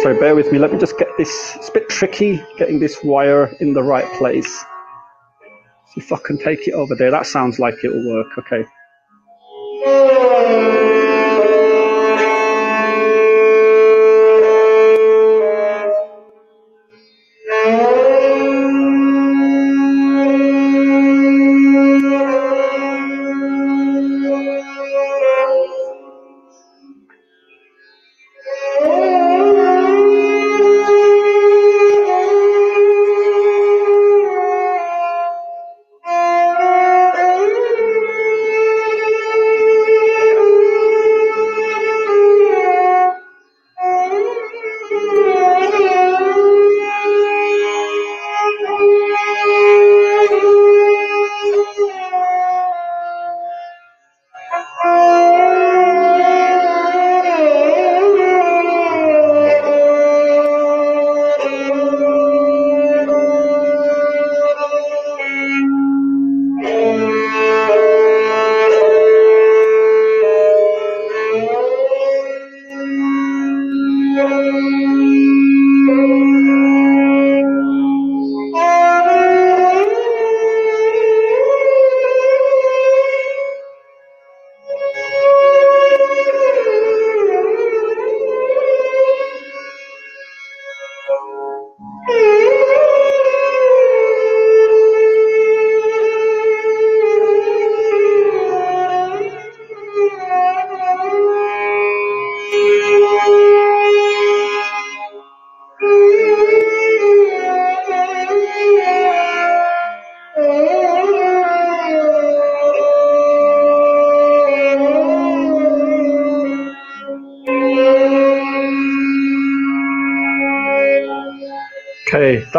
[0.07, 0.61] Sorry, bear with me.
[0.61, 1.57] Let me just get this.
[1.57, 4.64] It's a bit tricky getting this wire in the right place.
[6.12, 7.11] I can take it over there.
[7.11, 8.29] That sounds like it'll work.
[8.38, 8.64] Okay.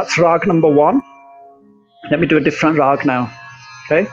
[0.07, 1.01] That's rag number one.
[2.09, 3.29] Let me do a different rag now.
[3.85, 4.09] Okay.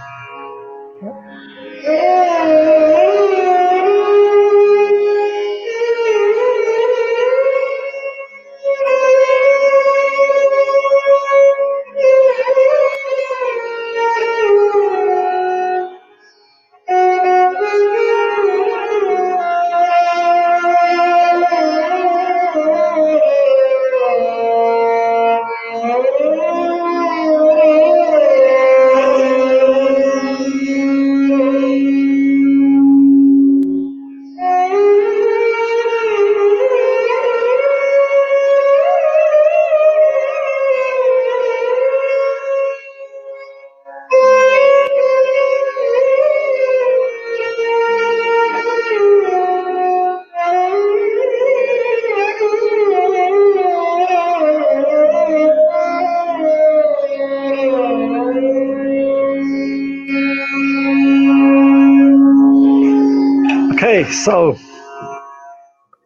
[64.24, 64.56] So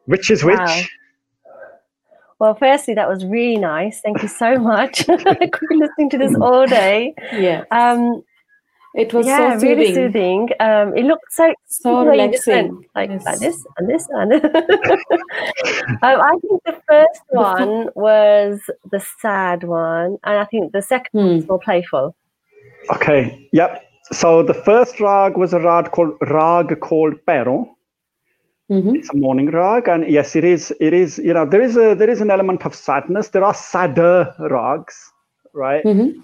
[0.06, 0.58] which is which?
[0.58, 0.80] Wow.
[2.40, 4.00] Well, firstly, that was really nice.
[4.00, 5.08] Thank you so much.
[5.08, 7.12] I could be listening to this all day.
[7.32, 7.64] Yeah.
[7.72, 8.22] Um,
[8.94, 9.76] it was yeah, so soothing.
[9.78, 10.48] really soothing.
[10.60, 12.84] Um, it looked so So really relaxing.
[12.94, 13.24] like Yes.
[13.26, 14.42] like this and this and um,
[16.02, 21.34] I think the first one was the sad one, and I think the second Hmm.
[21.36, 22.14] was more playful.
[22.94, 23.82] Okay, yep.
[24.12, 27.68] So the first rag was a rag called rag called Pero.
[28.70, 28.96] Mhm.
[28.96, 30.74] It's a morning rag, and yes, it is.
[30.78, 31.18] It is.
[31.18, 33.28] You know, there is a there is an element of sadness.
[33.28, 35.10] There are sadder rags,
[35.54, 35.82] right?
[35.84, 36.22] Mhm.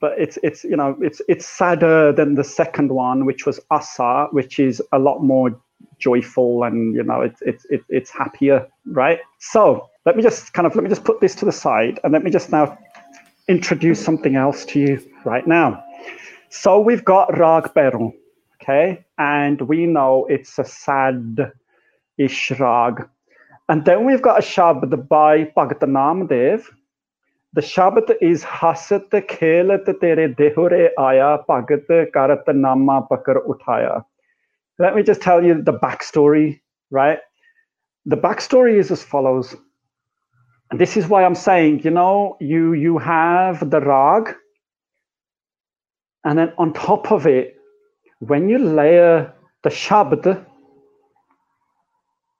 [0.00, 4.28] But it's it's you know it's it's sadder than the second one, which was Asa,
[4.32, 5.58] which is a lot more
[5.98, 9.20] joyful and you know it's it's it, it's happier, right?
[9.38, 12.12] So let me just kind of let me just put this to the side, and
[12.12, 12.76] let me just now
[13.48, 15.82] introduce something else to you right now.
[16.50, 18.12] So we've got Rag Beru,
[18.62, 20.64] okay, and we know it's a
[22.18, 23.08] sad-ish rag,
[23.68, 26.64] and then we've got a shabd by Bhagat Namdev.
[27.52, 34.04] The shabd is Hasat Khelat Tere Dehure Aya Bhagat Karat Nama Pakar Uthaya.
[34.78, 37.18] Let me just tell you the backstory, right?
[38.06, 39.54] The backstory is as follows.
[40.70, 44.34] And this is why I'm saying, you know, you you have the rag,
[46.24, 47.56] and then on top of it,
[48.20, 49.32] when you layer
[49.64, 50.46] the shabd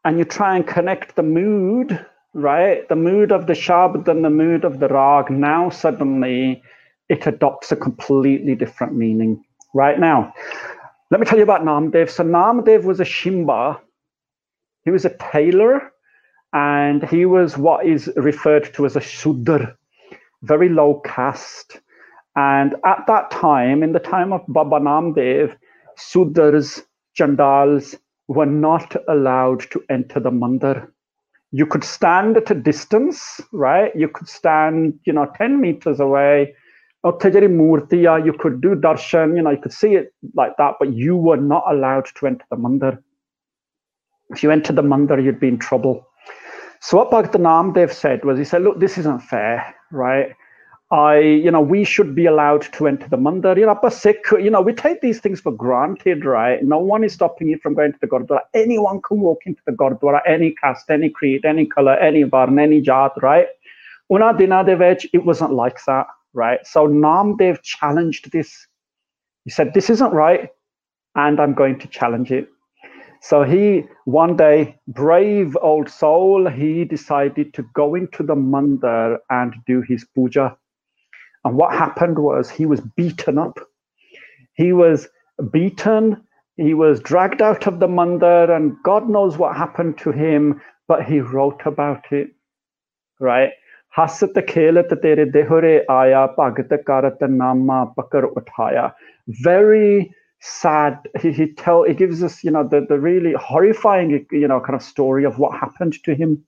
[0.05, 2.89] and you try and connect the mood, right?
[2.89, 6.63] The mood of the shabd and the mood of the rag, now suddenly
[7.09, 9.45] it adopts a completely different meaning.
[9.75, 10.33] Right now,
[11.11, 12.11] let me tell you about Namdev.
[12.11, 13.81] So Namdev was a Chhimba.
[14.85, 15.93] He was a tailor,
[16.53, 19.77] and he was what is referred to as a Shudra,
[20.43, 21.81] very low caste.
[22.37, 25.57] And at that time, in the time of Baba Namdev,
[25.99, 26.83] Sudars,
[27.19, 27.97] Chandals
[28.31, 30.89] were not allowed to enter the mandir.
[31.51, 33.91] You could stand at a distance, right?
[33.97, 36.55] You could stand, you know, 10 meters away.
[37.03, 41.17] Oh, you could do darshan, you know, you could see it like that, but you
[41.17, 43.03] were not allowed to enter the mandir.
[44.29, 46.07] If you entered the mandir, you'd be in trouble.
[46.81, 50.37] So what Bhakta Namdev said was, he said, look, this isn't fair, right?
[50.93, 53.57] I, you know, we should be allowed to enter the mandir.
[53.57, 56.65] You know, Sikh, you know, we take these things for granted, right?
[56.65, 58.41] No one is stopping you from going to the Gurdwara.
[58.55, 62.81] Anyone can walk into the Gurdwara, any caste, any creed, any color, any varn, any
[62.81, 63.47] jat, right?
[64.13, 66.67] Una dina devech, it wasn't like that, right?
[66.67, 68.67] So Namdev challenged this.
[69.45, 70.51] He said, this isn't right,
[71.15, 72.49] and I'm going to challenge it.
[73.23, 79.55] So he, one day, brave old soul, he decided to go into the mandir and
[79.69, 80.57] do his puja
[81.45, 83.59] and what happened was he was beaten up.
[84.55, 85.09] He was
[85.53, 86.23] beaten.
[86.57, 91.05] He was dragged out of the mandir, and God knows what happened to him, but
[91.05, 92.29] he wrote about it.
[93.19, 93.53] Right?
[93.97, 98.93] Khelat tere dehure aya bhagat karat nama pakar uthaya.
[99.29, 100.99] Very sad.
[101.21, 104.75] He, he tell he gives us, you know, the, the really horrifying, you know, kind
[104.75, 106.45] of story of what happened to him.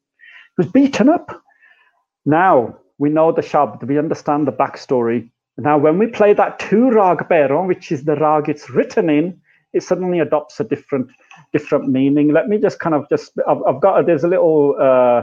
[0.56, 1.42] He was beaten up.
[2.24, 5.28] Now, we know the shabd, we understand the backstory.
[5.58, 9.40] Now, when we play that two rag beron, which is the rag it's written in,
[9.72, 11.10] it suddenly adopts a different
[11.52, 12.32] different meaning.
[12.32, 15.22] Let me just kind of just, I've, I've got, a, there's a little uh,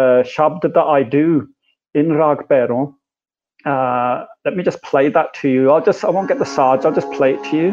[0.00, 1.46] uh, shabd that I do
[1.94, 2.94] in rag beron.
[3.66, 5.70] Uh, let me just play that to you.
[5.70, 7.70] I'll just, I won't get the sarge, I'll just play it to you.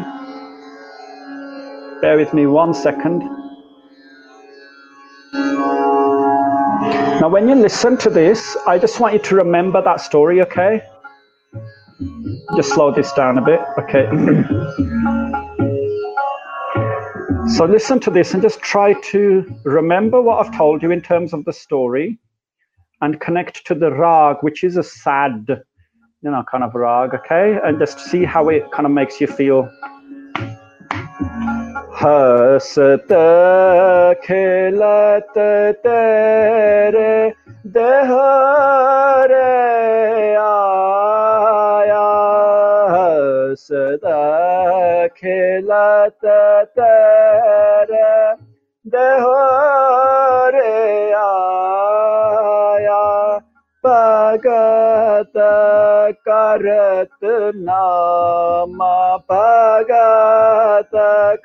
[2.02, 3.22] Bear with me one second.
[7.18, 10.82] Now, when you listen to this, I just want you to remember that story, okay?
[12.56, 14.04] Just slow this down a bit, okay?
[17.56, 21.32] so, listen to this and just try to remember what I've told you in terms
[21.32, 22.18] of the story
[23.00, 27.58] and connect to the rag, which is a sad, you know, kind of rag, okay?
[27.64, 29.70] And just see how it kind of makes you feel.
[31.96, 33.08] हसत
[34.24, 35.34] खेलत
[35.86, 37.32] तेरे
[37.66, 38.10] देह
[39.30, 42.04] रे आया।
[42.92, 44.04] हसत
[45.16, 46.20] खेलत
[46.78, 48.12] तेरे
[48.86, 49.24] देह
[50.54, 51.75] रे आया।
[54.36, 55.32] भगत
[56.28, 57.18] करत
[57.56, 58.78] नाम
[59.30, 60.90] भगत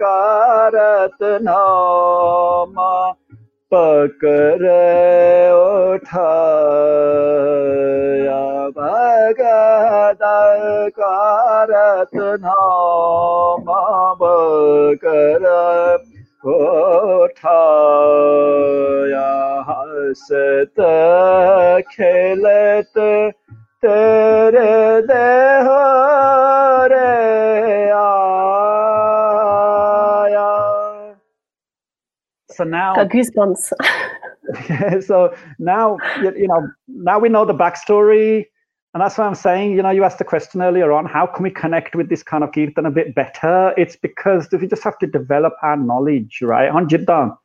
[0.01, 2.75] करत नाम।
[3.73, 4.63] पकर
[5.53, 6.31] उठाया
[8.77, 10.23] भगत
[10.99, 13.65] करत नाम
[14.23, 15.45] पकर
[20.10, 20.80] हसत
[21.90, 22.98] खेलत
[23.84, 24.70] तेरे
[25.10, 25.68] देह
[26.92, 27.10] रे
[28.02, 28.14] आया
[32.56, 33.64] so now got goosebumps
[34.68, 36.60] yeah, so now you, you know
[37.10, 38.46] now we know the backstory
[38.94, 41.42] and that's why I'm saying, you know, you asked the question earlier on, how can
[41.42, 43.74] we connect with this kind of kirtan a bit better?
[43.76, 46.70] It's because we just have to develop our knowledge, right?
[46.70, 47.36] On Jiddan,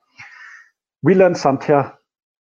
[1.03, 1.93] we learn Santhya,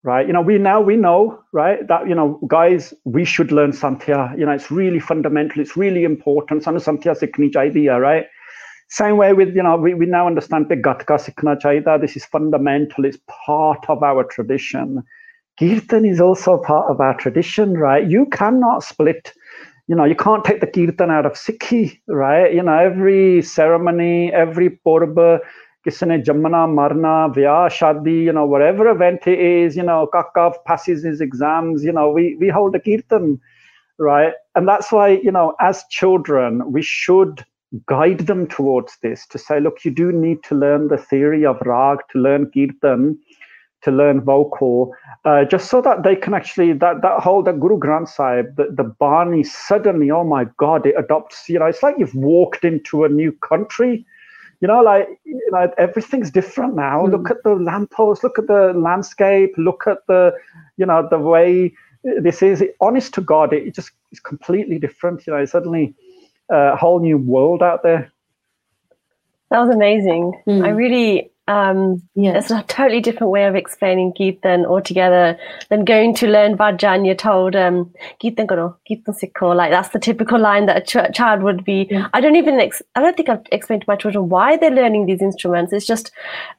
[0.05, 0.27] right?
[0.27, 4.37] You know, we now we know, right, that you know, guys, we should learn Santhya.
[4.37, 6.63] You know, it's really fundamental, it's really important.
[6.63, 8.27] Sanu Santhya sikhni chahidiya, right?
[8.87, 11.99] Same way with, you know, we, we now understand the Gatka sikhna chahida.
[11.99, 15.03] This is fundamental, it's part of our tradition.
[15.59, 18.07] Kirtan is also part of our tradition, right?
[18.07, 19.33] You cannot split,
[19.87, 22.53] you know, you can't take the Kirtan out of Sikhi, right?
[22.53, 25.39] You know, every ceremony, every purba,
[25.85, 31.03] kisane jamana, marna, vyah, shadi, you know, whatever event it is, you know, Kakav passes
[31.03, 33.39] his exams, you know, we, we hold a Kirtan,
[33.97, 34.33] right?
[34.55, 37.45] And that's why, you know, as children, we should
[37.85, 41.61] guide them towards this to say, look, you do need to learn the theory of
[41.65, 43.17] rag, to learn Kirtan,
[43.83, 44.93] to learn vocal,
[45.25, 48.67] uh, just so that they can actually that that whole that Guru Granth Sahib, the,
[48.71, 51.47] the Bani suddenly, oh my God, it adopts.
[51.47, 54.05] You know, it's like you've walked into a new country.
[54.65, 57.05] You know, like you know, everything's different now.
[57.05, 57.11] Mm.
[57.11, 58.23] Look at the lamppost.
[58.23, 59.53] Look at the landscape.
[59.59, 60.33] Look at the,
[60.77, 61.71] you know, the way
[62.03, 65.27] this is honest to God, it just is completely different.
[65.27, 65.93] You know, suddenly
[66.49, 68.11] a whole new world out there.
[69.51, 70.33] That was amazing.
[70.47, 70.65] Mm.
[70.65, 72.35] I really um yeah.
[72.37, 75.37] it's a totally different way of explaining Kirtan altogether
[75.69, 77.05] than going to learn Vajan.
[77.05, 79.55] You're told um karo, Kirtan sikho.
[79.55, 81.87] Like that's the typical line that a ch- child would be.
[81.91, 82.07] Yeah.
[82.13, 85.05] I don't even ex- I don't think I've explained to my children why they're learning
[85.05, 85.71] these instruments.
[85.71, 86.11] It's just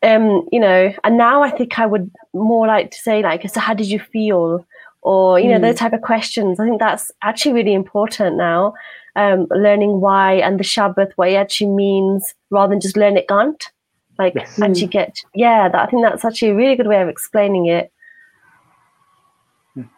[0.05, 3.59] um, you know, and now I think I would more like to say like, so
[3.59, 4.65] how did you feel?
[5.03, 5.63] Or, you know, mm.
[5.63, 6.59] those type of questions.
[6.59, 8.75] I think that's actually really important now.
[9.15, 13.29] Um, learning why and the Shabd, what it actually means, rather than just learn it
[13.29, 13.71] Gant
[14.19, 14.61] like yes.
[14.61, 17.93] actually get yeah that, i think that's actually a really good way of explaining it.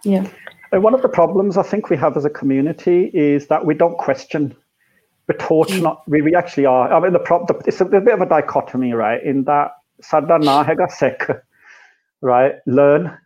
[0.05, 0.29] Yeah.
[0.73, 3.75] And one of the problems i think we have as a community is that we
[3.75, 4.57] don't question
[5.29, 5.83] we're taught mm.
[5.83, 6.93] not we, we actually are.
[6.93, 10.65] I mean the problem it's a, a, bit of a dichotomy right in that sadhana
[10.69, 11.29] hega sek
[12.21, 13.17] right learn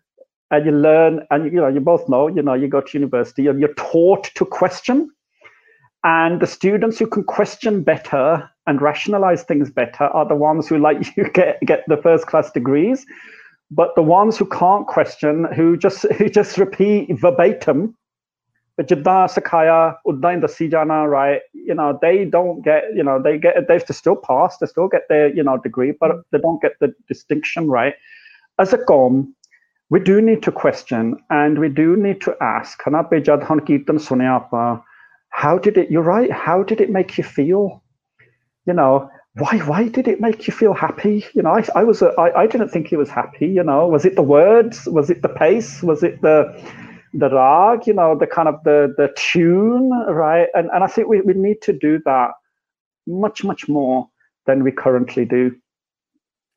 [0.51, 3.47] and you learn and you know you both know you know you go to university
[3.47, 5.11] and you're taught to question
[6.05, 10.78] and the students who can question better and rationalize things better are the ones who,
[10.78, 13.07] like you, get get the first class degrees.
[13.70, 17.96] But the ones who can't question, who just who just repeat verbatim,
[18.80, 21.40] Jidda Sakaya, Uddain the Sijana, right?
[21.53, 24.66] You know, they don't get, you know, they get they have to still pass, they
[24.66, 27.94] still get their, you know, degree, but they don't get the distinction, right?
[28.59, 29.34] As a com,
[29.90, 32.80] we do need to question and we do need to ask.
[35.32, 37.82] How did it, you're right, how did it make you feel?
[38.66, 41.24] you know, why why did it make you feel happy?
[41.34, 43.46] You know, I, I was a, I, I didn't think he was happy.
[43.46, 44.86] You know, was it the words?
[44.86, 45.82] Was it the pace?
[45.82, 46.54] Was it the
[47.14, 47.86] the rag?
[47.86, 50.48] You know, the kind of the the tune, right?
[50.54, 52.32] And and I think we, we need to do that
[53.06, 54.08] much much more
[54.46, 55.52] than we currently do.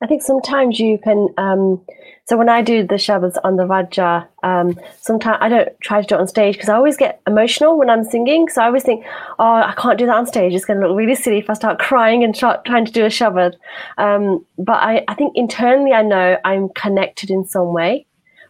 [0.02, 1.28] I think sometimes you can.
[1.38, 1.82] Um,
[2.24, 6.06] so when I do the Shabds on the Vaja, um, sometimes I don't try to
[6.06, 8.48] do it on stage because I always get emotional when I'm singing.
[8.48, 9.04] So I always think,
[9.38, 10.52] oh, I can't do that on stage.
[10.52, 13.04] It's going to look really silly if I start crying and start trying to do
[13.04, 13.54] a Shabd.
[13.96, 18.06] Um, but I, I think internally I know I'm connected in some way,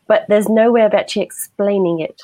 [0.09, 2.22] but there's no way of actually explaining it.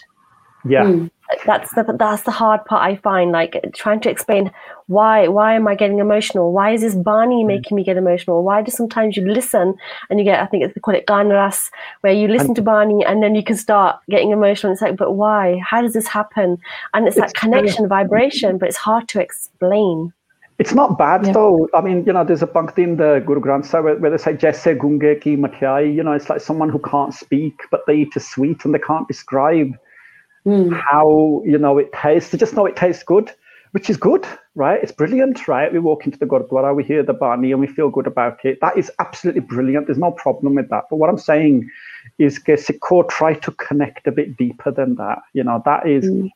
[0.64, 0.84] Yeah.
[0.84, 1.10] Mm
[1.44, 3.32] that's the that's the hard part I find.
[3.32, 4.50] Like trying to explain
[4.86, 6.52] why why am I getting emotional?
[6.52, 7.46] Why is this Bani mm.
[7.46, 8.42] making me get emotional?
[8.42, 9.74] Why do sometimes you listen
[10.10, 11.70] and you get I think it's, they call it Ganaras,
[12.00, 14.72] where you listen and, to Bani and then you can start getting emotional.
[14.72, 15.58] It's like, but why?
[15.58, 16.58] How does this happen?
[16.94, 20.12] And it's, it's that connection, vibration, but it's hard to explain.
[20.58, 21.32] It's not bad yeah.
[21.32, 21.68] though.
[21.74, 24.18] I mean, you know, there's a pankti in the Guru Granth Sahib where, where they
[24.18, 27.94] say "Jaise gunge ki mathai." You know, it's like someone who can't speak, but they
[27.94, 29.72] eat a sweet and they can't describe
[30.46, 30.80] mm.
[30.80, 32.30] how you know it tastes.
[32.30, 33.30] They just know it tastes good,
[33.72, 34.82] which is good, right?
[34.82, 35.72] It's brilliant, right?
[35.72, 38.58] We walk into the Gurdwara, we hear the Bani, and we feel good about it.
[38.60, 39.86] That is absolutely brilliant.
[39.86, 40.84] There's no problem with that.
[40.90, 41.68] But what I'm saying
[42.18, 45.18] is, Sikho try to connect a bit deeper than that.
[45.32, 46.04] You know, that is.
[46.04, 46.30] Mm.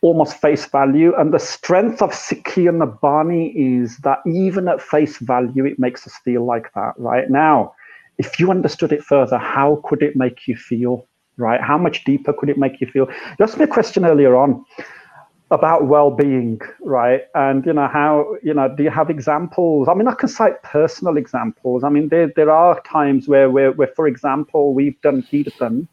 [0.00, 4.80] Almost face value, and the strength of Sikhi and the Bani is that even at
[4.80, 6.92] face value, it makes us feel like that.
[6.98, 7.74] Right now,
[8.16, 11.08] if you understood it further, how could it make you feel?
[11.38, 11.60] right?
[11.60, 13.08] How much deeper could it make you feel?
[13.38, 14.64] You asked me a question earlier on
[15.50, 17.22] about well-being, right?
[17.34, 19.88] And you know how you know do you have examples?
[19.88, 21.84] I mean, I can cite personal examples.
[21.84, 25.88] I mean, there there are times where where, where for example, we've done Hedathon,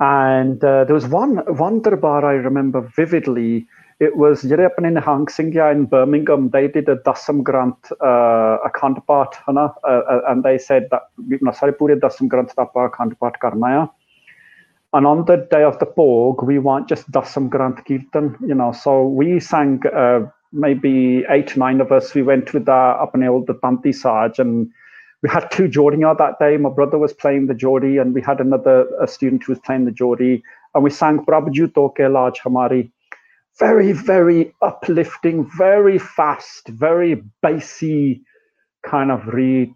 [0.00, 3.66] and uh, there was one one darbar I remember vividly.
[4.00, 6.50] It was Yerepan in Hang Singya in Birmingham.
[6.50, 11.38] They did a Dasam Granth, uh, a counterpart, uh, uh, and they said that, you
[11.40, 13.88] know, sorry, Puri Dasam Granth Tapa counterpart Karmaya
[14.94, 18.70] and on the day of the Borg, we want just Dasam Granth Kirtan, you know.
[18.70, 20.20] So we sang uh,
[20.52, 22.14] maybe eight, nine of us.
[22.14, 24.70] We went with the up in the Tanti Saj and
[25.22, 26.56] we had two Jodiya that day.
[26.58, 29.90] My brother was playing the Jodi and we had another student who was playing the
[29.90, 32.92] Jodi And we sang Prabhu Toke Laj Hamari.
[33.58, 38.22] Very, very uplifting, very fast, very bassy
[38.84, 39.74] kind of read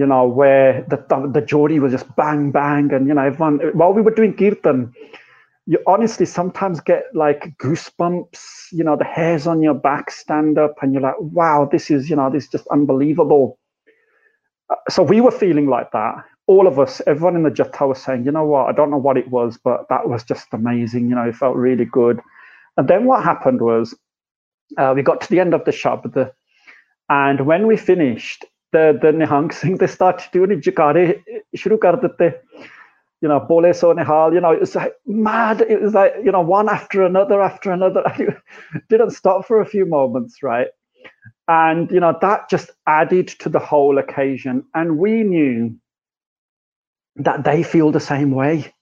[0.00, 0.96] you know, where the
[1.30, 4.94] the Jodi was just bang bang, and you know, everyone while we were doing kirtan,
[5.66, 8.72] you honestly sometimes get like goosebumps.
[8.72, 12.08] You know, the hairs on your back stand up, and you're like, wow, this is
[12.08, 13.58] you know, this is just unbelievable.
[14.70, 16.14] Uh, so we were feeling like that.
[16.46, 18.96] All of us, everyone in the Jatha was saying, you know what, I don't know
[18.96, 21.10] what it was, but that was just amazing.
[21.10, 22.20] You know, it felt really good.
[22.78, 23.94] And then what happened was
[24.78, 26.32] uh, we got to the end of the Shabd,
[27.10, 31.22] and when we finished, the the Nihang Singh they started doing jikare
[31.80, 32.40] kar dete.
[33.22, 35.60] You know, bole so nihal, you know, it was like mad.
[35.60, 38.02] It was like, you know, one after another after another.
[38.88, 40.68] didn't stop for a few moments, right?
[41.46, 44.64] And you know, that just added to the whole occasion.
[44.74, 45.76] And we knew
[47.16, 48.72] that they feel the same way,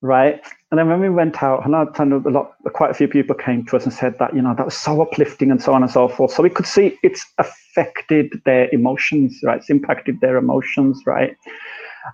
[0.00, 0.42] right?
[0.72, 3.62] And then when we went out, and I a lot, quite a few people came
[3.66, 5.92] to us and said that you know that was so uplifting and so on and
[5.92, 6.32] so forth.
[6.32, 9.58] So we could see it's affected their emotions, right?
[9.58, 11.36] It's impacted their emotions, right?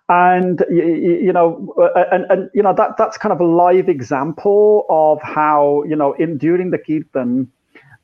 [0.08, 3.88] And you, you know, uh, and, and you know that that's kind of a live
[3.88, 7.48] example of how you know in during the kirtan,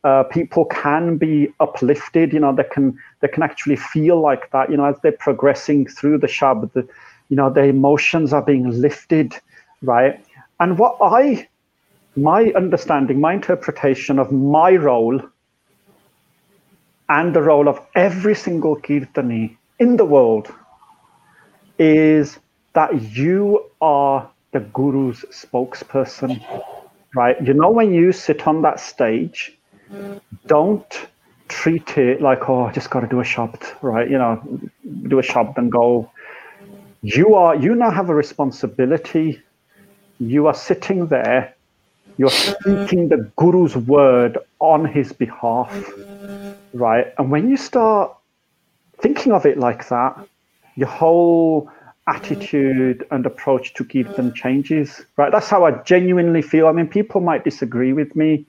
[0.05, 2.33] uh, people can be uplifted.
[2.33, 4.71] You know, they can they can actually feel like that.
[4.71, 6.89] You know, as they're progressing through the shabd,
[7.29, 9.35] you know, their emotions are being lifted,
[9.83, 10.24] right?
[10.61, 11.49] And what I,
[12.17, 15.21] my understanding, my interpretation of my role
[17.09, 20.53] and the role of every single kirtani in the world
[21.79, 22.39] is
[22.75, 26.43] that you are the guru's spokesperson,
[27.15, 27.37] right?
[27.45, 29.59] You know, when you sit on that stage,
[30.47, 31.09] don't
[31.49, 34.09] treat it like, oh, I just got to do a shabd, right?
[34.09, 34.61] You know,
[35.09, 36.11] do a shabd and go.
[37.03, 39.43] You are, you now have a responsibility
[40.21, 41.55] you are sitting there,
[42.17, 45.91] you're speaking the Guru's word on his behalf,
[46.73, 47.12] right?
[47.19, 48.17] And when you start
[49.01, 50.27] thinking of it like that,
[50.77, 51.71] your whole
[52.07, 55.33] attitude and approach to give them changes, right?
[55.33, 56.67] That's how I genuinely feel.
[56.67, 58.47] I mean, people might disagree with me,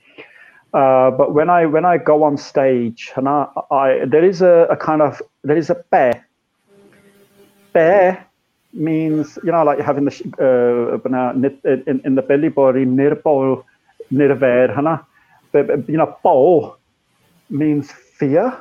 [0.74, 4.68] uh, but when I when I go on stage and I, I there is a,
[4.70, 6.28] a kind of there is a bear.
[7.74, 8.28] Bear
[8.76, 13.64] means you know like having the uh, in, in the belly body nirbo
[14.12, 15.06] nirver hana?
[15.54, 16.78] You know bo
[17.50, 18.54] means fear.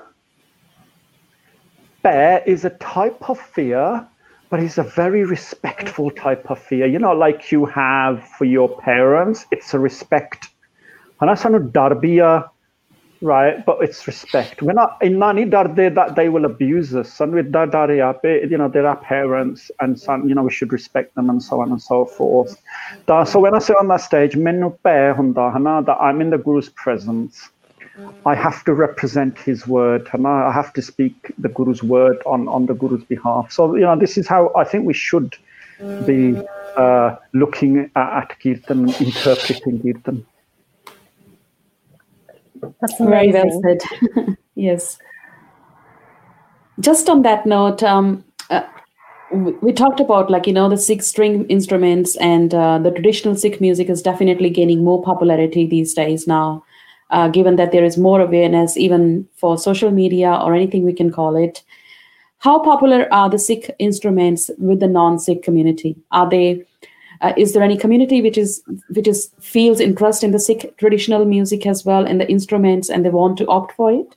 [2.02, 4.06] Bear is a type of fear
[4.50, 6.86] but it's a very respectful type of fear.
[6.86, 10.48] You know like you have for your parents it's a respect.
[11.20, 12.48] Hana sanu darbiya
[13.24, 13.64] right?
[13.64, 14.62] But it's respect.
[14.62, 17.20] We're not in Nani Darde that they will abuse us.
[17.20, 21.14] And with Dardariape, you know, they're our parents and son, you know, we should respect
[21.14, 22.60] them and so on and so forth.
[23.08, 27.48] So when I sit on that stage, that I'm in the Guru's presence.
[28.26, 32.48] I have to represent his word and I have to speak the Guru's word on,
[32.48, 33.52] on the Guru's behalf.
[33.52, 35.36] So, you know, this is how I think we should
[36.04, 36.36] be
[36.76, 40.26] uh, looking at, at Kirtan, interpreting Kirtan.
[42.80, 43.32] That's amazing.
[43.32, 44.36] Very well said.
[44.54, 44.98] yes.
[46.80, 48.62] Just on that note, um, uh,
[49.32, 53.60] we talked about like you know the Sikh string instruments and uh, the traditional Sikh
[53.60, 56.64] music is definitely gaining more popularity these days now.
[57.10, 61.12] Uh, given that there is more awareness even for social media or anything we can
[61.12, 61.62] call it,
[62.38, 65.96] how popular are the Sikh instruments with the non-Sikh community?
[66.10, 66.64] Are they
[67.20, 71.24] uh, is there any community which is which is feels interest in the Sikh traditional
[71.24, 74.16] music as well and the instruments, and they want to opt for it?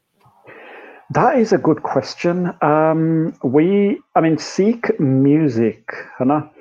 [1.12, 2.54] That is a good question.
[2.62, 6.52] Um, we, I mean, Sikh music, Hannah,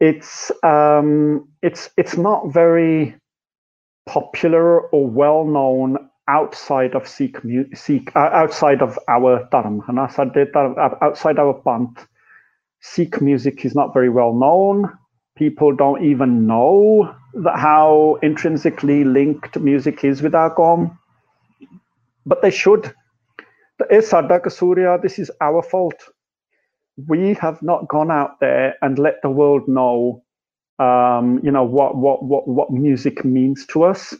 [0.00, 3.14] it's um, it's it's not very
[4.06, 7.36] popular or well known outside of Sikh,
[7.74, 9.80] Sikh uh, outside of our Dharam.
[9.88, 12.06] Uh, outside our Panth,
[12.80, 14.90] Sikh music is not very well known
[15.40, 17.14] people don't even know
[17.56, 20.98] how intrinsically linked music is with our gom,
[22.26, 22.92] but they should.
[23.88, 24.12] This
[25.18, 25.94] is our fault.
[27.08, 30.22] We have not gone out there and let the world know,
[30.78, 34.14] um, you know, what, what, what, what music means to us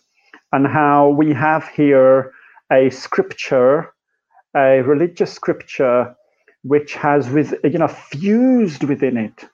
[0.53, 2.33] and how we have here
[2.73, 3.93] a scripture,
[4.57, 6.17] a religious scripture,
[6.63, 9.45] which has with, you know, fused within it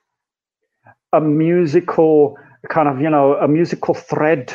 [1.12, 2.36] a musical
[2.68, 4.52] kind of, you know, a musical thread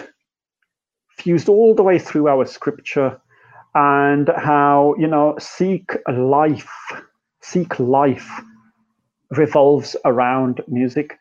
[1.17, 3.19] fused all the way through our scripture
[3.73, 6.69] and how, you know, seek life,
[7.41, 8.29] seek life
[9.31, 11.17] revolves around music.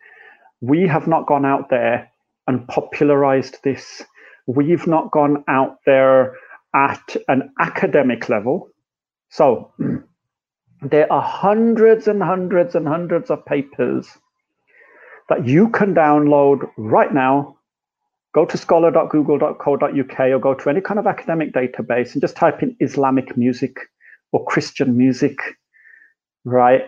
[0.61, 2.11] We have not gone out there
[2.47, 4.03] and popularized this.
[4.47, 6.37] We've not gone out there
[6.75, 8.69] at an academic level.
[9.29, 9.73] So
[10.83, 14.09] there are hundreds and hundreds and hundreds of papers
[15.31, 17.57] that you can download right now.
[18.35, 22.77] Go to scholar.google.co.uk or go to any kind of academic database and just type in
[22.81, 23.77] Islamic music
[24.33, 25.39] or Christian music,
[26.45, 26.83] right?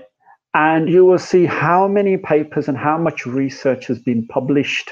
[0.55, 4.91] And you will see how many papers and how much research has been published.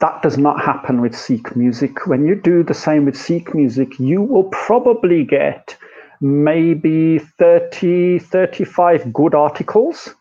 [0.00, 2.06] That does not happen with Sikh music.
[2.06, 5.76] When you do the same with Sikh music, you will probably get
[6.22, 10.14] maybe 30, 35 good articles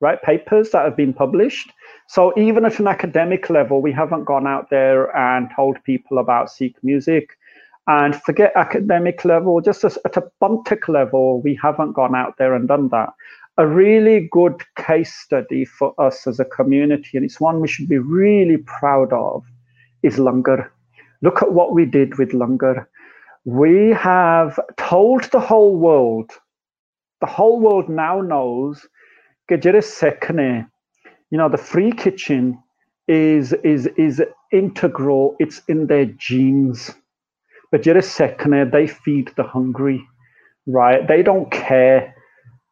[0.00, 0.20] right?
[0.22, 1.72] Papers that have been published.
[2.08, 6.50] So even at an academic level, we haven't gone out there and told people about
[6.50, 7.36] Sikh music.
[7.88, 12.54] And forget academic level, just as at a Buntic level, we haven't gone out there
[12.54, 13.10] and done that.
[13.58, 17.88] A really good case study for us as a community, and it's one we should
[17.88, 19.44] be really proud of,
[20.02, 20.70] is Langar.
[21.22, 22.86] Look at what we did with Langar.
[23.44, 26.32] We have told the whole world,
[27.20, 28.84] the whole world now knows,
[29.50, 30.68] Sekne,
[31.30, 32.62] you know, the free kitchen
[33.08, 34.22] is is is
[34.52, 36.90] integral, it's in their genes
[37.72, 40.06] but a second, they feed the hungry,
[40.66, 41.06] right?
[41.06, 42.14] They don't care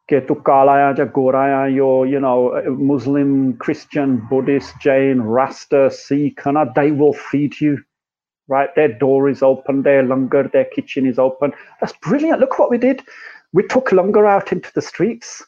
[0.07, 6.41] que tu kala ya gora your you know Muslim, Christian, Buddhist, Jain, Rasta, Sikh,
[6.75, 7.79] they will feed you.
[8.47, 11.51] Right, their door is open, their langar, their kitchen is open.
[11.81, 12.39] That's brilliant.
[12.39, 13.01] Look what we did.
[13.53, 15.43] We took langar out into the streets,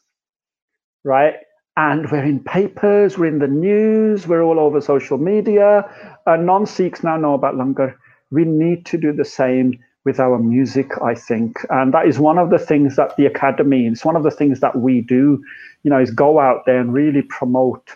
[1.08, 1.36] right?
[1.78, 5.90] And we're in papers, we're in the news, we're all over social media.
[6.26, 7.96] And non Sikhs now know about langar
[8.32, 11.66] we need to do the same with our music, I think.
[11.70, 14.60] And that is one of the things that the Academy, it's one of the things
[14.62, 15.44] that we do,
[15.84, 17.90] you know, is go out there and really promote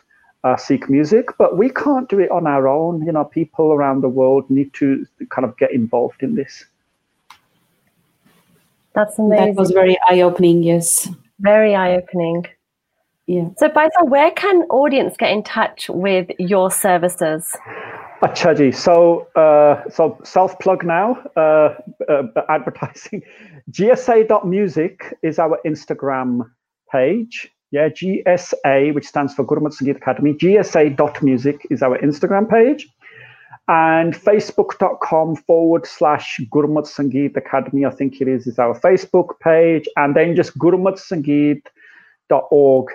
[0.43, 1.30] uh, Sikh music.
[1.38, 3.05] But we can't do it on our own.
[3.05, 6.66] You know, people around the world need to kind of get involved in this.
[8.93, 9.55] That's amazing.
[9.55, 11.07] That was very eye opening, yes.
[11.39, 12.45] Very eye opening.
[13.28, 13.49] Yeah.
[13.57, 17.55] So, Baisa, where can audience get in touch with your services?
[18.22, 18.76] Achaji.
[18.76, 21.74] So, uh, so self plug now, uh,
[22.07, 23.24] uh, advertising.
[23.72, 26.41] GSA.music is our Instagram
[26.91, 27.51] page.
[27.72, 30.34] Yeah, GSA, which stands for Gurmat Sangeet Academy.
[30.34, 32.88] GSA.music is our Instagram page.
[33.67, 39.88] And facebook.com forward slash Gurmat Sangeet Academy, I think it is, is our Facebook page.
[39.95, 42.91] And then just gurmatsangeet.org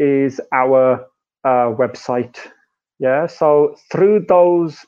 [0.00, 1.06] is our
[1.44, 2.36] uh, website
[3.00, 3.26] yeah.
[3.26, 4.86] So through those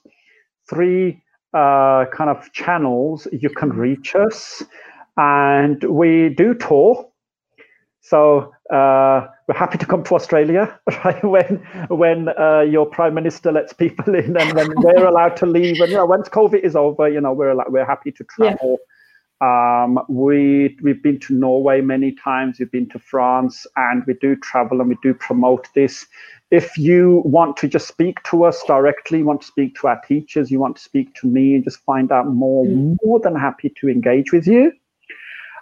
[0.68, 1.22] three
[1.54, 4.62] uh, kind of channels, you can reach us,
[5.16, 7.08] and we do tour.
[8.02, 11.24] So uh, we're happy to come to Australia right?
[11.24, 15.80] when when uh, your prime minister lets people in, and when we're allowed to leave.
[15.80, 18.78] And you know, once COVID is over, you know, we're we're happy to travel.
[18.78, 18.91] Yeah.
[19.42, 22.58] Um, we we've been to Norway many times.
[22.58, 26.06] We've been to France, and we do travel and we do promote this
[26.52, 29.98] if you want to just speak to us directly, you want to speak to our
[30.06, 32.94] teachers, you want to speak to me and just find out more, mm.
[33.02, 34.70] more than happy to engage with you.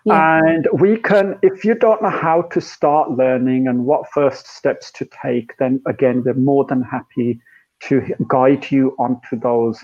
[0.05, 0.41] Yeah.
[0.45, 4.91] And we can, if you don't know how to start learning and what first steps
[4.93, 7.41] to take, then again, we're more than happy
[7.85, 9.78] to guide you onto those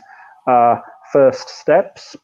[0.48, 0.80] uh,
[1.12, 2.16] first steps.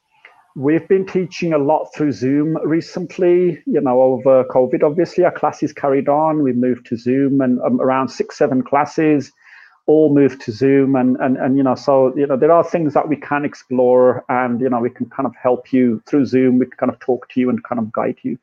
[0.54, 4.82] We've been teaching a lot through Zoom recently, you know, over COVID.
[4.82, 6.42] Obviously, our classes carried on.
[6.42, 9.32] We moved to Zoom and um, around six, seven classes
[9.86, 10.94] all moved to Zoom.
[10.94, 14.24] And, and, and, you know, so, you know, there are things that we can explore
[14.28, 16.58] and, you know, we can kind of help you through Zoom.
[16.58, 18.38] We can kind of talk to you and kind of guide you.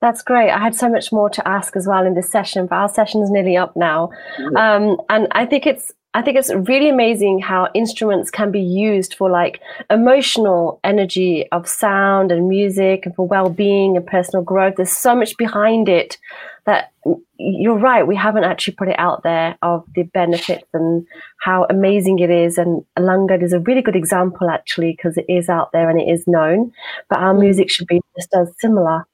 [0.00, 0.50] That's great.
[0.50, 3.22] I had so much more to ask as well in this session, but our session
[3.22, 4.10] is nearly up now.
[4.56, 9.14] Um, and I think it's I think it's really amazing how instruments can be used
[9.14, 14.74] for like emotional energy of sound and music and for well-being and personal growth.
[14.76, 16.18] There's so much behind it
[16.66, 16.90] that
[17.38, 18.04] you're right.
[18.04, 21.06] We haven't actually put it out there of the benefits and
[21.40, 22.58] how amazing it is.
[22.58, 26.08] And Langar is a really good example actually because it is out there and it
[26.08, 26.72] is known.
[27.08, 29.06] But our music should be just as similar.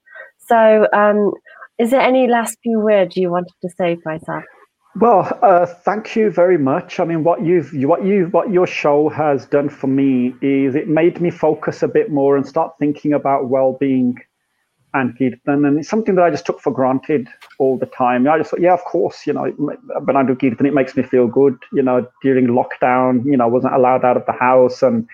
[0.48, 1.32] So, um,
[1.78, 4.42] is there any last few words you wanted to say, Faisal?
[4.98, 7.00] Well, uh, thank you very much.
[7.00, 10.88] I mean, what you've what you what your show has done for me is it
[10.88, 14.16] made me focus a bit more and start thinking about well-being
[14.94, 17.28] and kirtan, and it's something that I just took for granted
[17.58, 18.26] all the time.
[18.26, 21.02] I just thought, yeah, of course, you know, when I do kirtan, it makes me
[21.02, 21.58] feel good.
[21.74, 25.06] You know, during lockdown, you know, I wasn't allowed out of the house, and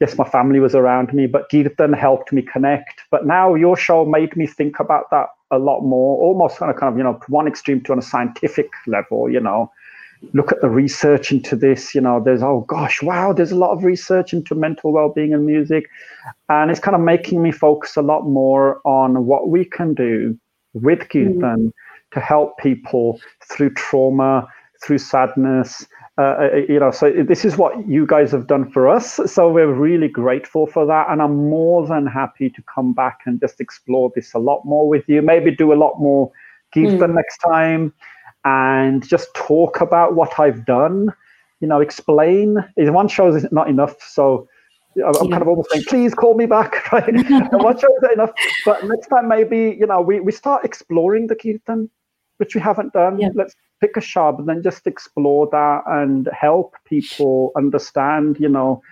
[0.00, 3.00] yes, my family was around me, but kirtan helped me connect.
[3.10, 6.78] But now your show made me think about that a lot more, almost kind of,
[6.78, 9.70] kind of, you know, one extreme to on a scientific level, you know,
[10.32, 13.72] look at the research into this, you know, there's, oh gosh, wow, there's a lot
[13.72, 15.88] of research into mental well-being and music.
[16.48, 20.38] And it's kind of making me focus a lot more on what we can do
[20.72, 21.72] with Kirtan mm.
[22.12, 24.46] to help people through trauma,
[24.82, 25.86] through sadness,
[26.20, 29.18] uh, uh, you know, so this is what you guys have done for us.
[29.24, 31.06] So we're really grateful for that.
[31.08, 34.86] And I'm more than happy to come back and just explore this a lot more
[34.86, 35.22] with you.
[35.22, 36.30] Maybe do a lot more
[36.74, 37.14] Kirtan mm.
[37.14, 37.94] next time
[38.44, 41.10] and just talk about what I've done,
[41.60, 42.58] you know, explain.
[42.76, 43.96] One show is not enough.
[44.02, 44.46] So
[44.96, 45.30] I'm yeah.
[45.30, 47.14] kind of almost saying, please call me back, right?
[47.52, 48.32] one show is enough.
[48.66, 51.88] But next time, maybe, you know, we, we start exploring the Kirtan,
[52.40, 53.20] which we haven't done.
[53.20, 53.28] Yeah.
[53.34, 58.82] Let's pick a shop and then just explore that and help people understand, you know,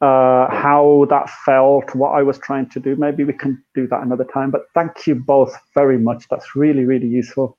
[0.00, 2.96] uh, how that felt, what I was trying to do.
[2.96, 4.50] Maybe we can do that another time.
[4.50, 6.26] But thank you both very much.
[6.28, 7.56] That's really, really useful.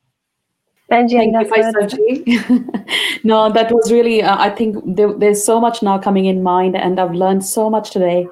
[0.92, 3.24] Benji, Thank you, Faisaji.
[3.24, 6.78] no, that was really, uh, I think there, there's so much now coming in mind,
[6.78, 8.28] and I've learned so much today.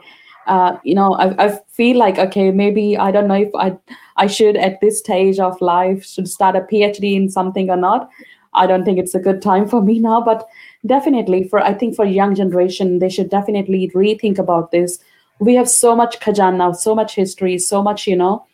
[0.47, 3.77] Uh, you know, I, I feel like, okay, maybe I don't know if I,
[4.17, 8.09] I should at this stage of life should start a PhD in something or not.
[8.53, 10.47] I don't think it's a good time for me now, but
[10.85, 14.99] definitely for I think for young generation, they should definitely rethink about this.
[15.39, 18.45] We have so much kajan now, so much history, so much, you know,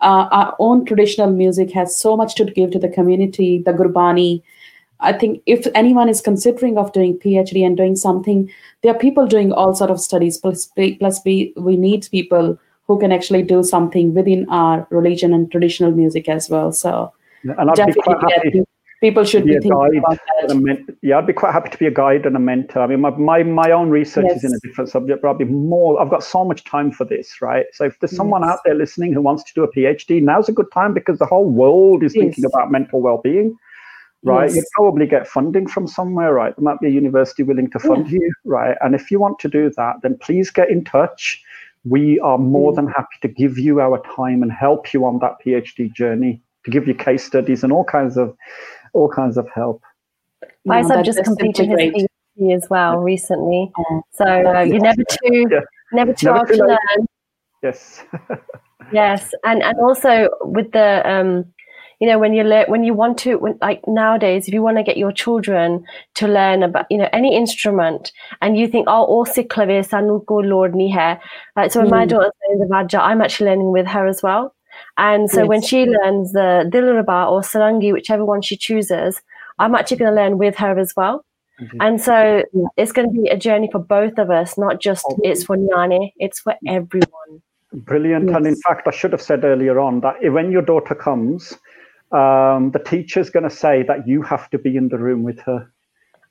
[0.00, 4.42] uh, our own traditional music has so much to give to the community, the Gurbani.
[5.00, 8.50] I think if anyone is considering of doing PhD and doing something,
[8.82, 10.38] there are people doing all sort of studies.
[10.38, 15.50] Plus, plus we we need people who can actually do something within our religion and
[15.50, 16.72] traditional music as well.
[16.72, 18.62] So, and I'd be quite happy
[19.00, 20.96] people should be, be thinking about that.
[21.02, 22.80] yeah, I'd be quite happy to be a guide and a mentor.
[22.80, 24.38] I mean, my my, my own research yes.
[24.38, 26.00] is in a different subject, but I'll be more.
[26.00, 27.66] I've got so much time for this, right?
[27.72, 28.52] So if there's someone yes.
[28.52, 31.26] out there listening who wants to do a PhD, now's a good time because the
[31.26, 32.22] whole world is yes.
[32.22, 33.56] thinking about mental well-being.
[34.26, 36.54] Right, you probably get funding from somewhere, right?
[36.56, 38.18] There might be a university willing to fund yeah.
[38.18, 38.76] you, right?
[38.80, 41.40] And if you want to do that, then please get in touch.
[41.84, 42.76] We are more mm.
[42.76, 46.70] than happy to give you our time and help you on that PhD journey, to
[46.72, 48.36] give you case studies and all kinds of
[48.92, 49.82] all kinds of help.
[50.66, 53.70] Faisal no, just completed his PhD as well recently.
[53.78, 54.00] Yeah.
[54.12, 55.60] So uh, you're never too yeah.
[55.92, 57.06] never too never old to learn.
[57.62, 58.02] Yes.
[58.92, 61.44] yes, and and also with the um,
[62.00, 64.76] you know when you learn when you want to when, like nowadays if you want
[64.76, 65.84] to get your children
[66.14, 70.42] to learn about you know any instrument and you think oh all siklave sanu ko
[70.50, 71.18] lord ni hai
[71.56, 71.96] like so when mm.
[71.98, 74.52] my daughter's in the Vaja I'm actually learning with her as well
[74.98, 75.48] and so yes.
[75.48, 79.20] when she learns the Dilruba or Sarangi, whichever one she chooses,
[79.58, 81.24] I'm actually going to learn with her as well.
[81.60, 81.78] Mm-hmm.
[81.80, 82.66] And so yeah.
[82.76, 85.18] it's going to be a journey for both of us, not just oh.
[85.24, 87.42] it's for Nyane, it's for everyone.
[87.72, 88.28] Brilliant.
[88.28, 88.36] Yes.
[88.36, 91.58] And in fact, I should have said earlier on that when your daughter comes,
[92.12, 95.40] um, the teacher's going to say that you have to be in the room with
[95.40, 95.70] her.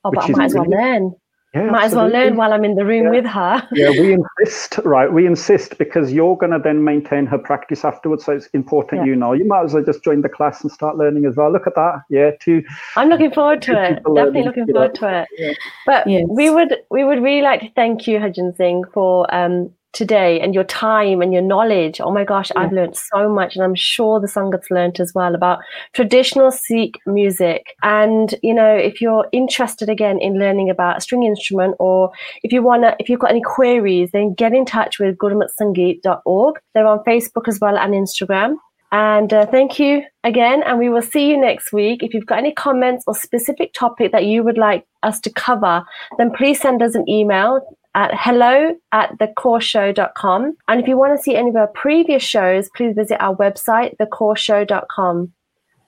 [0.03, 1.15] Oh, but I might as well learn.
[1.55, 1.85] Yeah, Might absolutely.
[1.85, 3.09] as well learn while I'm in the room yeah.
[3.11, 3.67] with her.
[3.73, 5.11] yeah, we insist, right?
[5.11, 8.25] We insist because you're going to then maintain her practice afterwards.
[8.25, 9.05] So it's important yeah.
[9.05, 9.31] you know.
[9.31, 11.49] You might as well just join the class and start learning as well.
[11.49, 12.01] Look at that.
[12.09, 12.61] Yeah, two.
[12.97, 13.95] I'm looking forward to it.
[13.95, 15.29] Definitely learning, looking forward to it.
[15.37, 15.53] Yeah.
[15.85, 16.25] But yes.
[16.29, 20.53] we would we would really like to thank you, Hajin Singh, for um, today and
[20.53, 21.99] your time and your knowledge.
[21.99, 22.61] Oh my gosh, yeah.
[22.61, 25.59] I've learned so much, and I'm sure the Sangat's learned as well about
[25.93, 27.73] traditional Sikh music.
[27.81, 32.11] And you know, if you're interested again in learning about a string instrument, or
[32.43, 36.55] if you wanna, if you've got any queries, then get in touch with gurmatsangeet.org.
[36.73, 38.57] They're on Facebook as well and Instagram.
[38.91, 42.03] And uh, thank you again, and we will see you next week.
[42.03, 45.83] If you've got any comments or specific topic that you would like us to cover,
[46.17, 47.59] then please send us an email
[47.95, 50.57] at hello at thekaurshow.com.
[50.67, 53.95] And if you want to see any of our previous shows, please visit our website,
[53.97, 55.31] thekaurshow.com.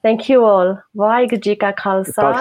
[0.01, 0.81] Thank you all.
[0.95, 2.33] Vaheguru Ji Ka Khalsa.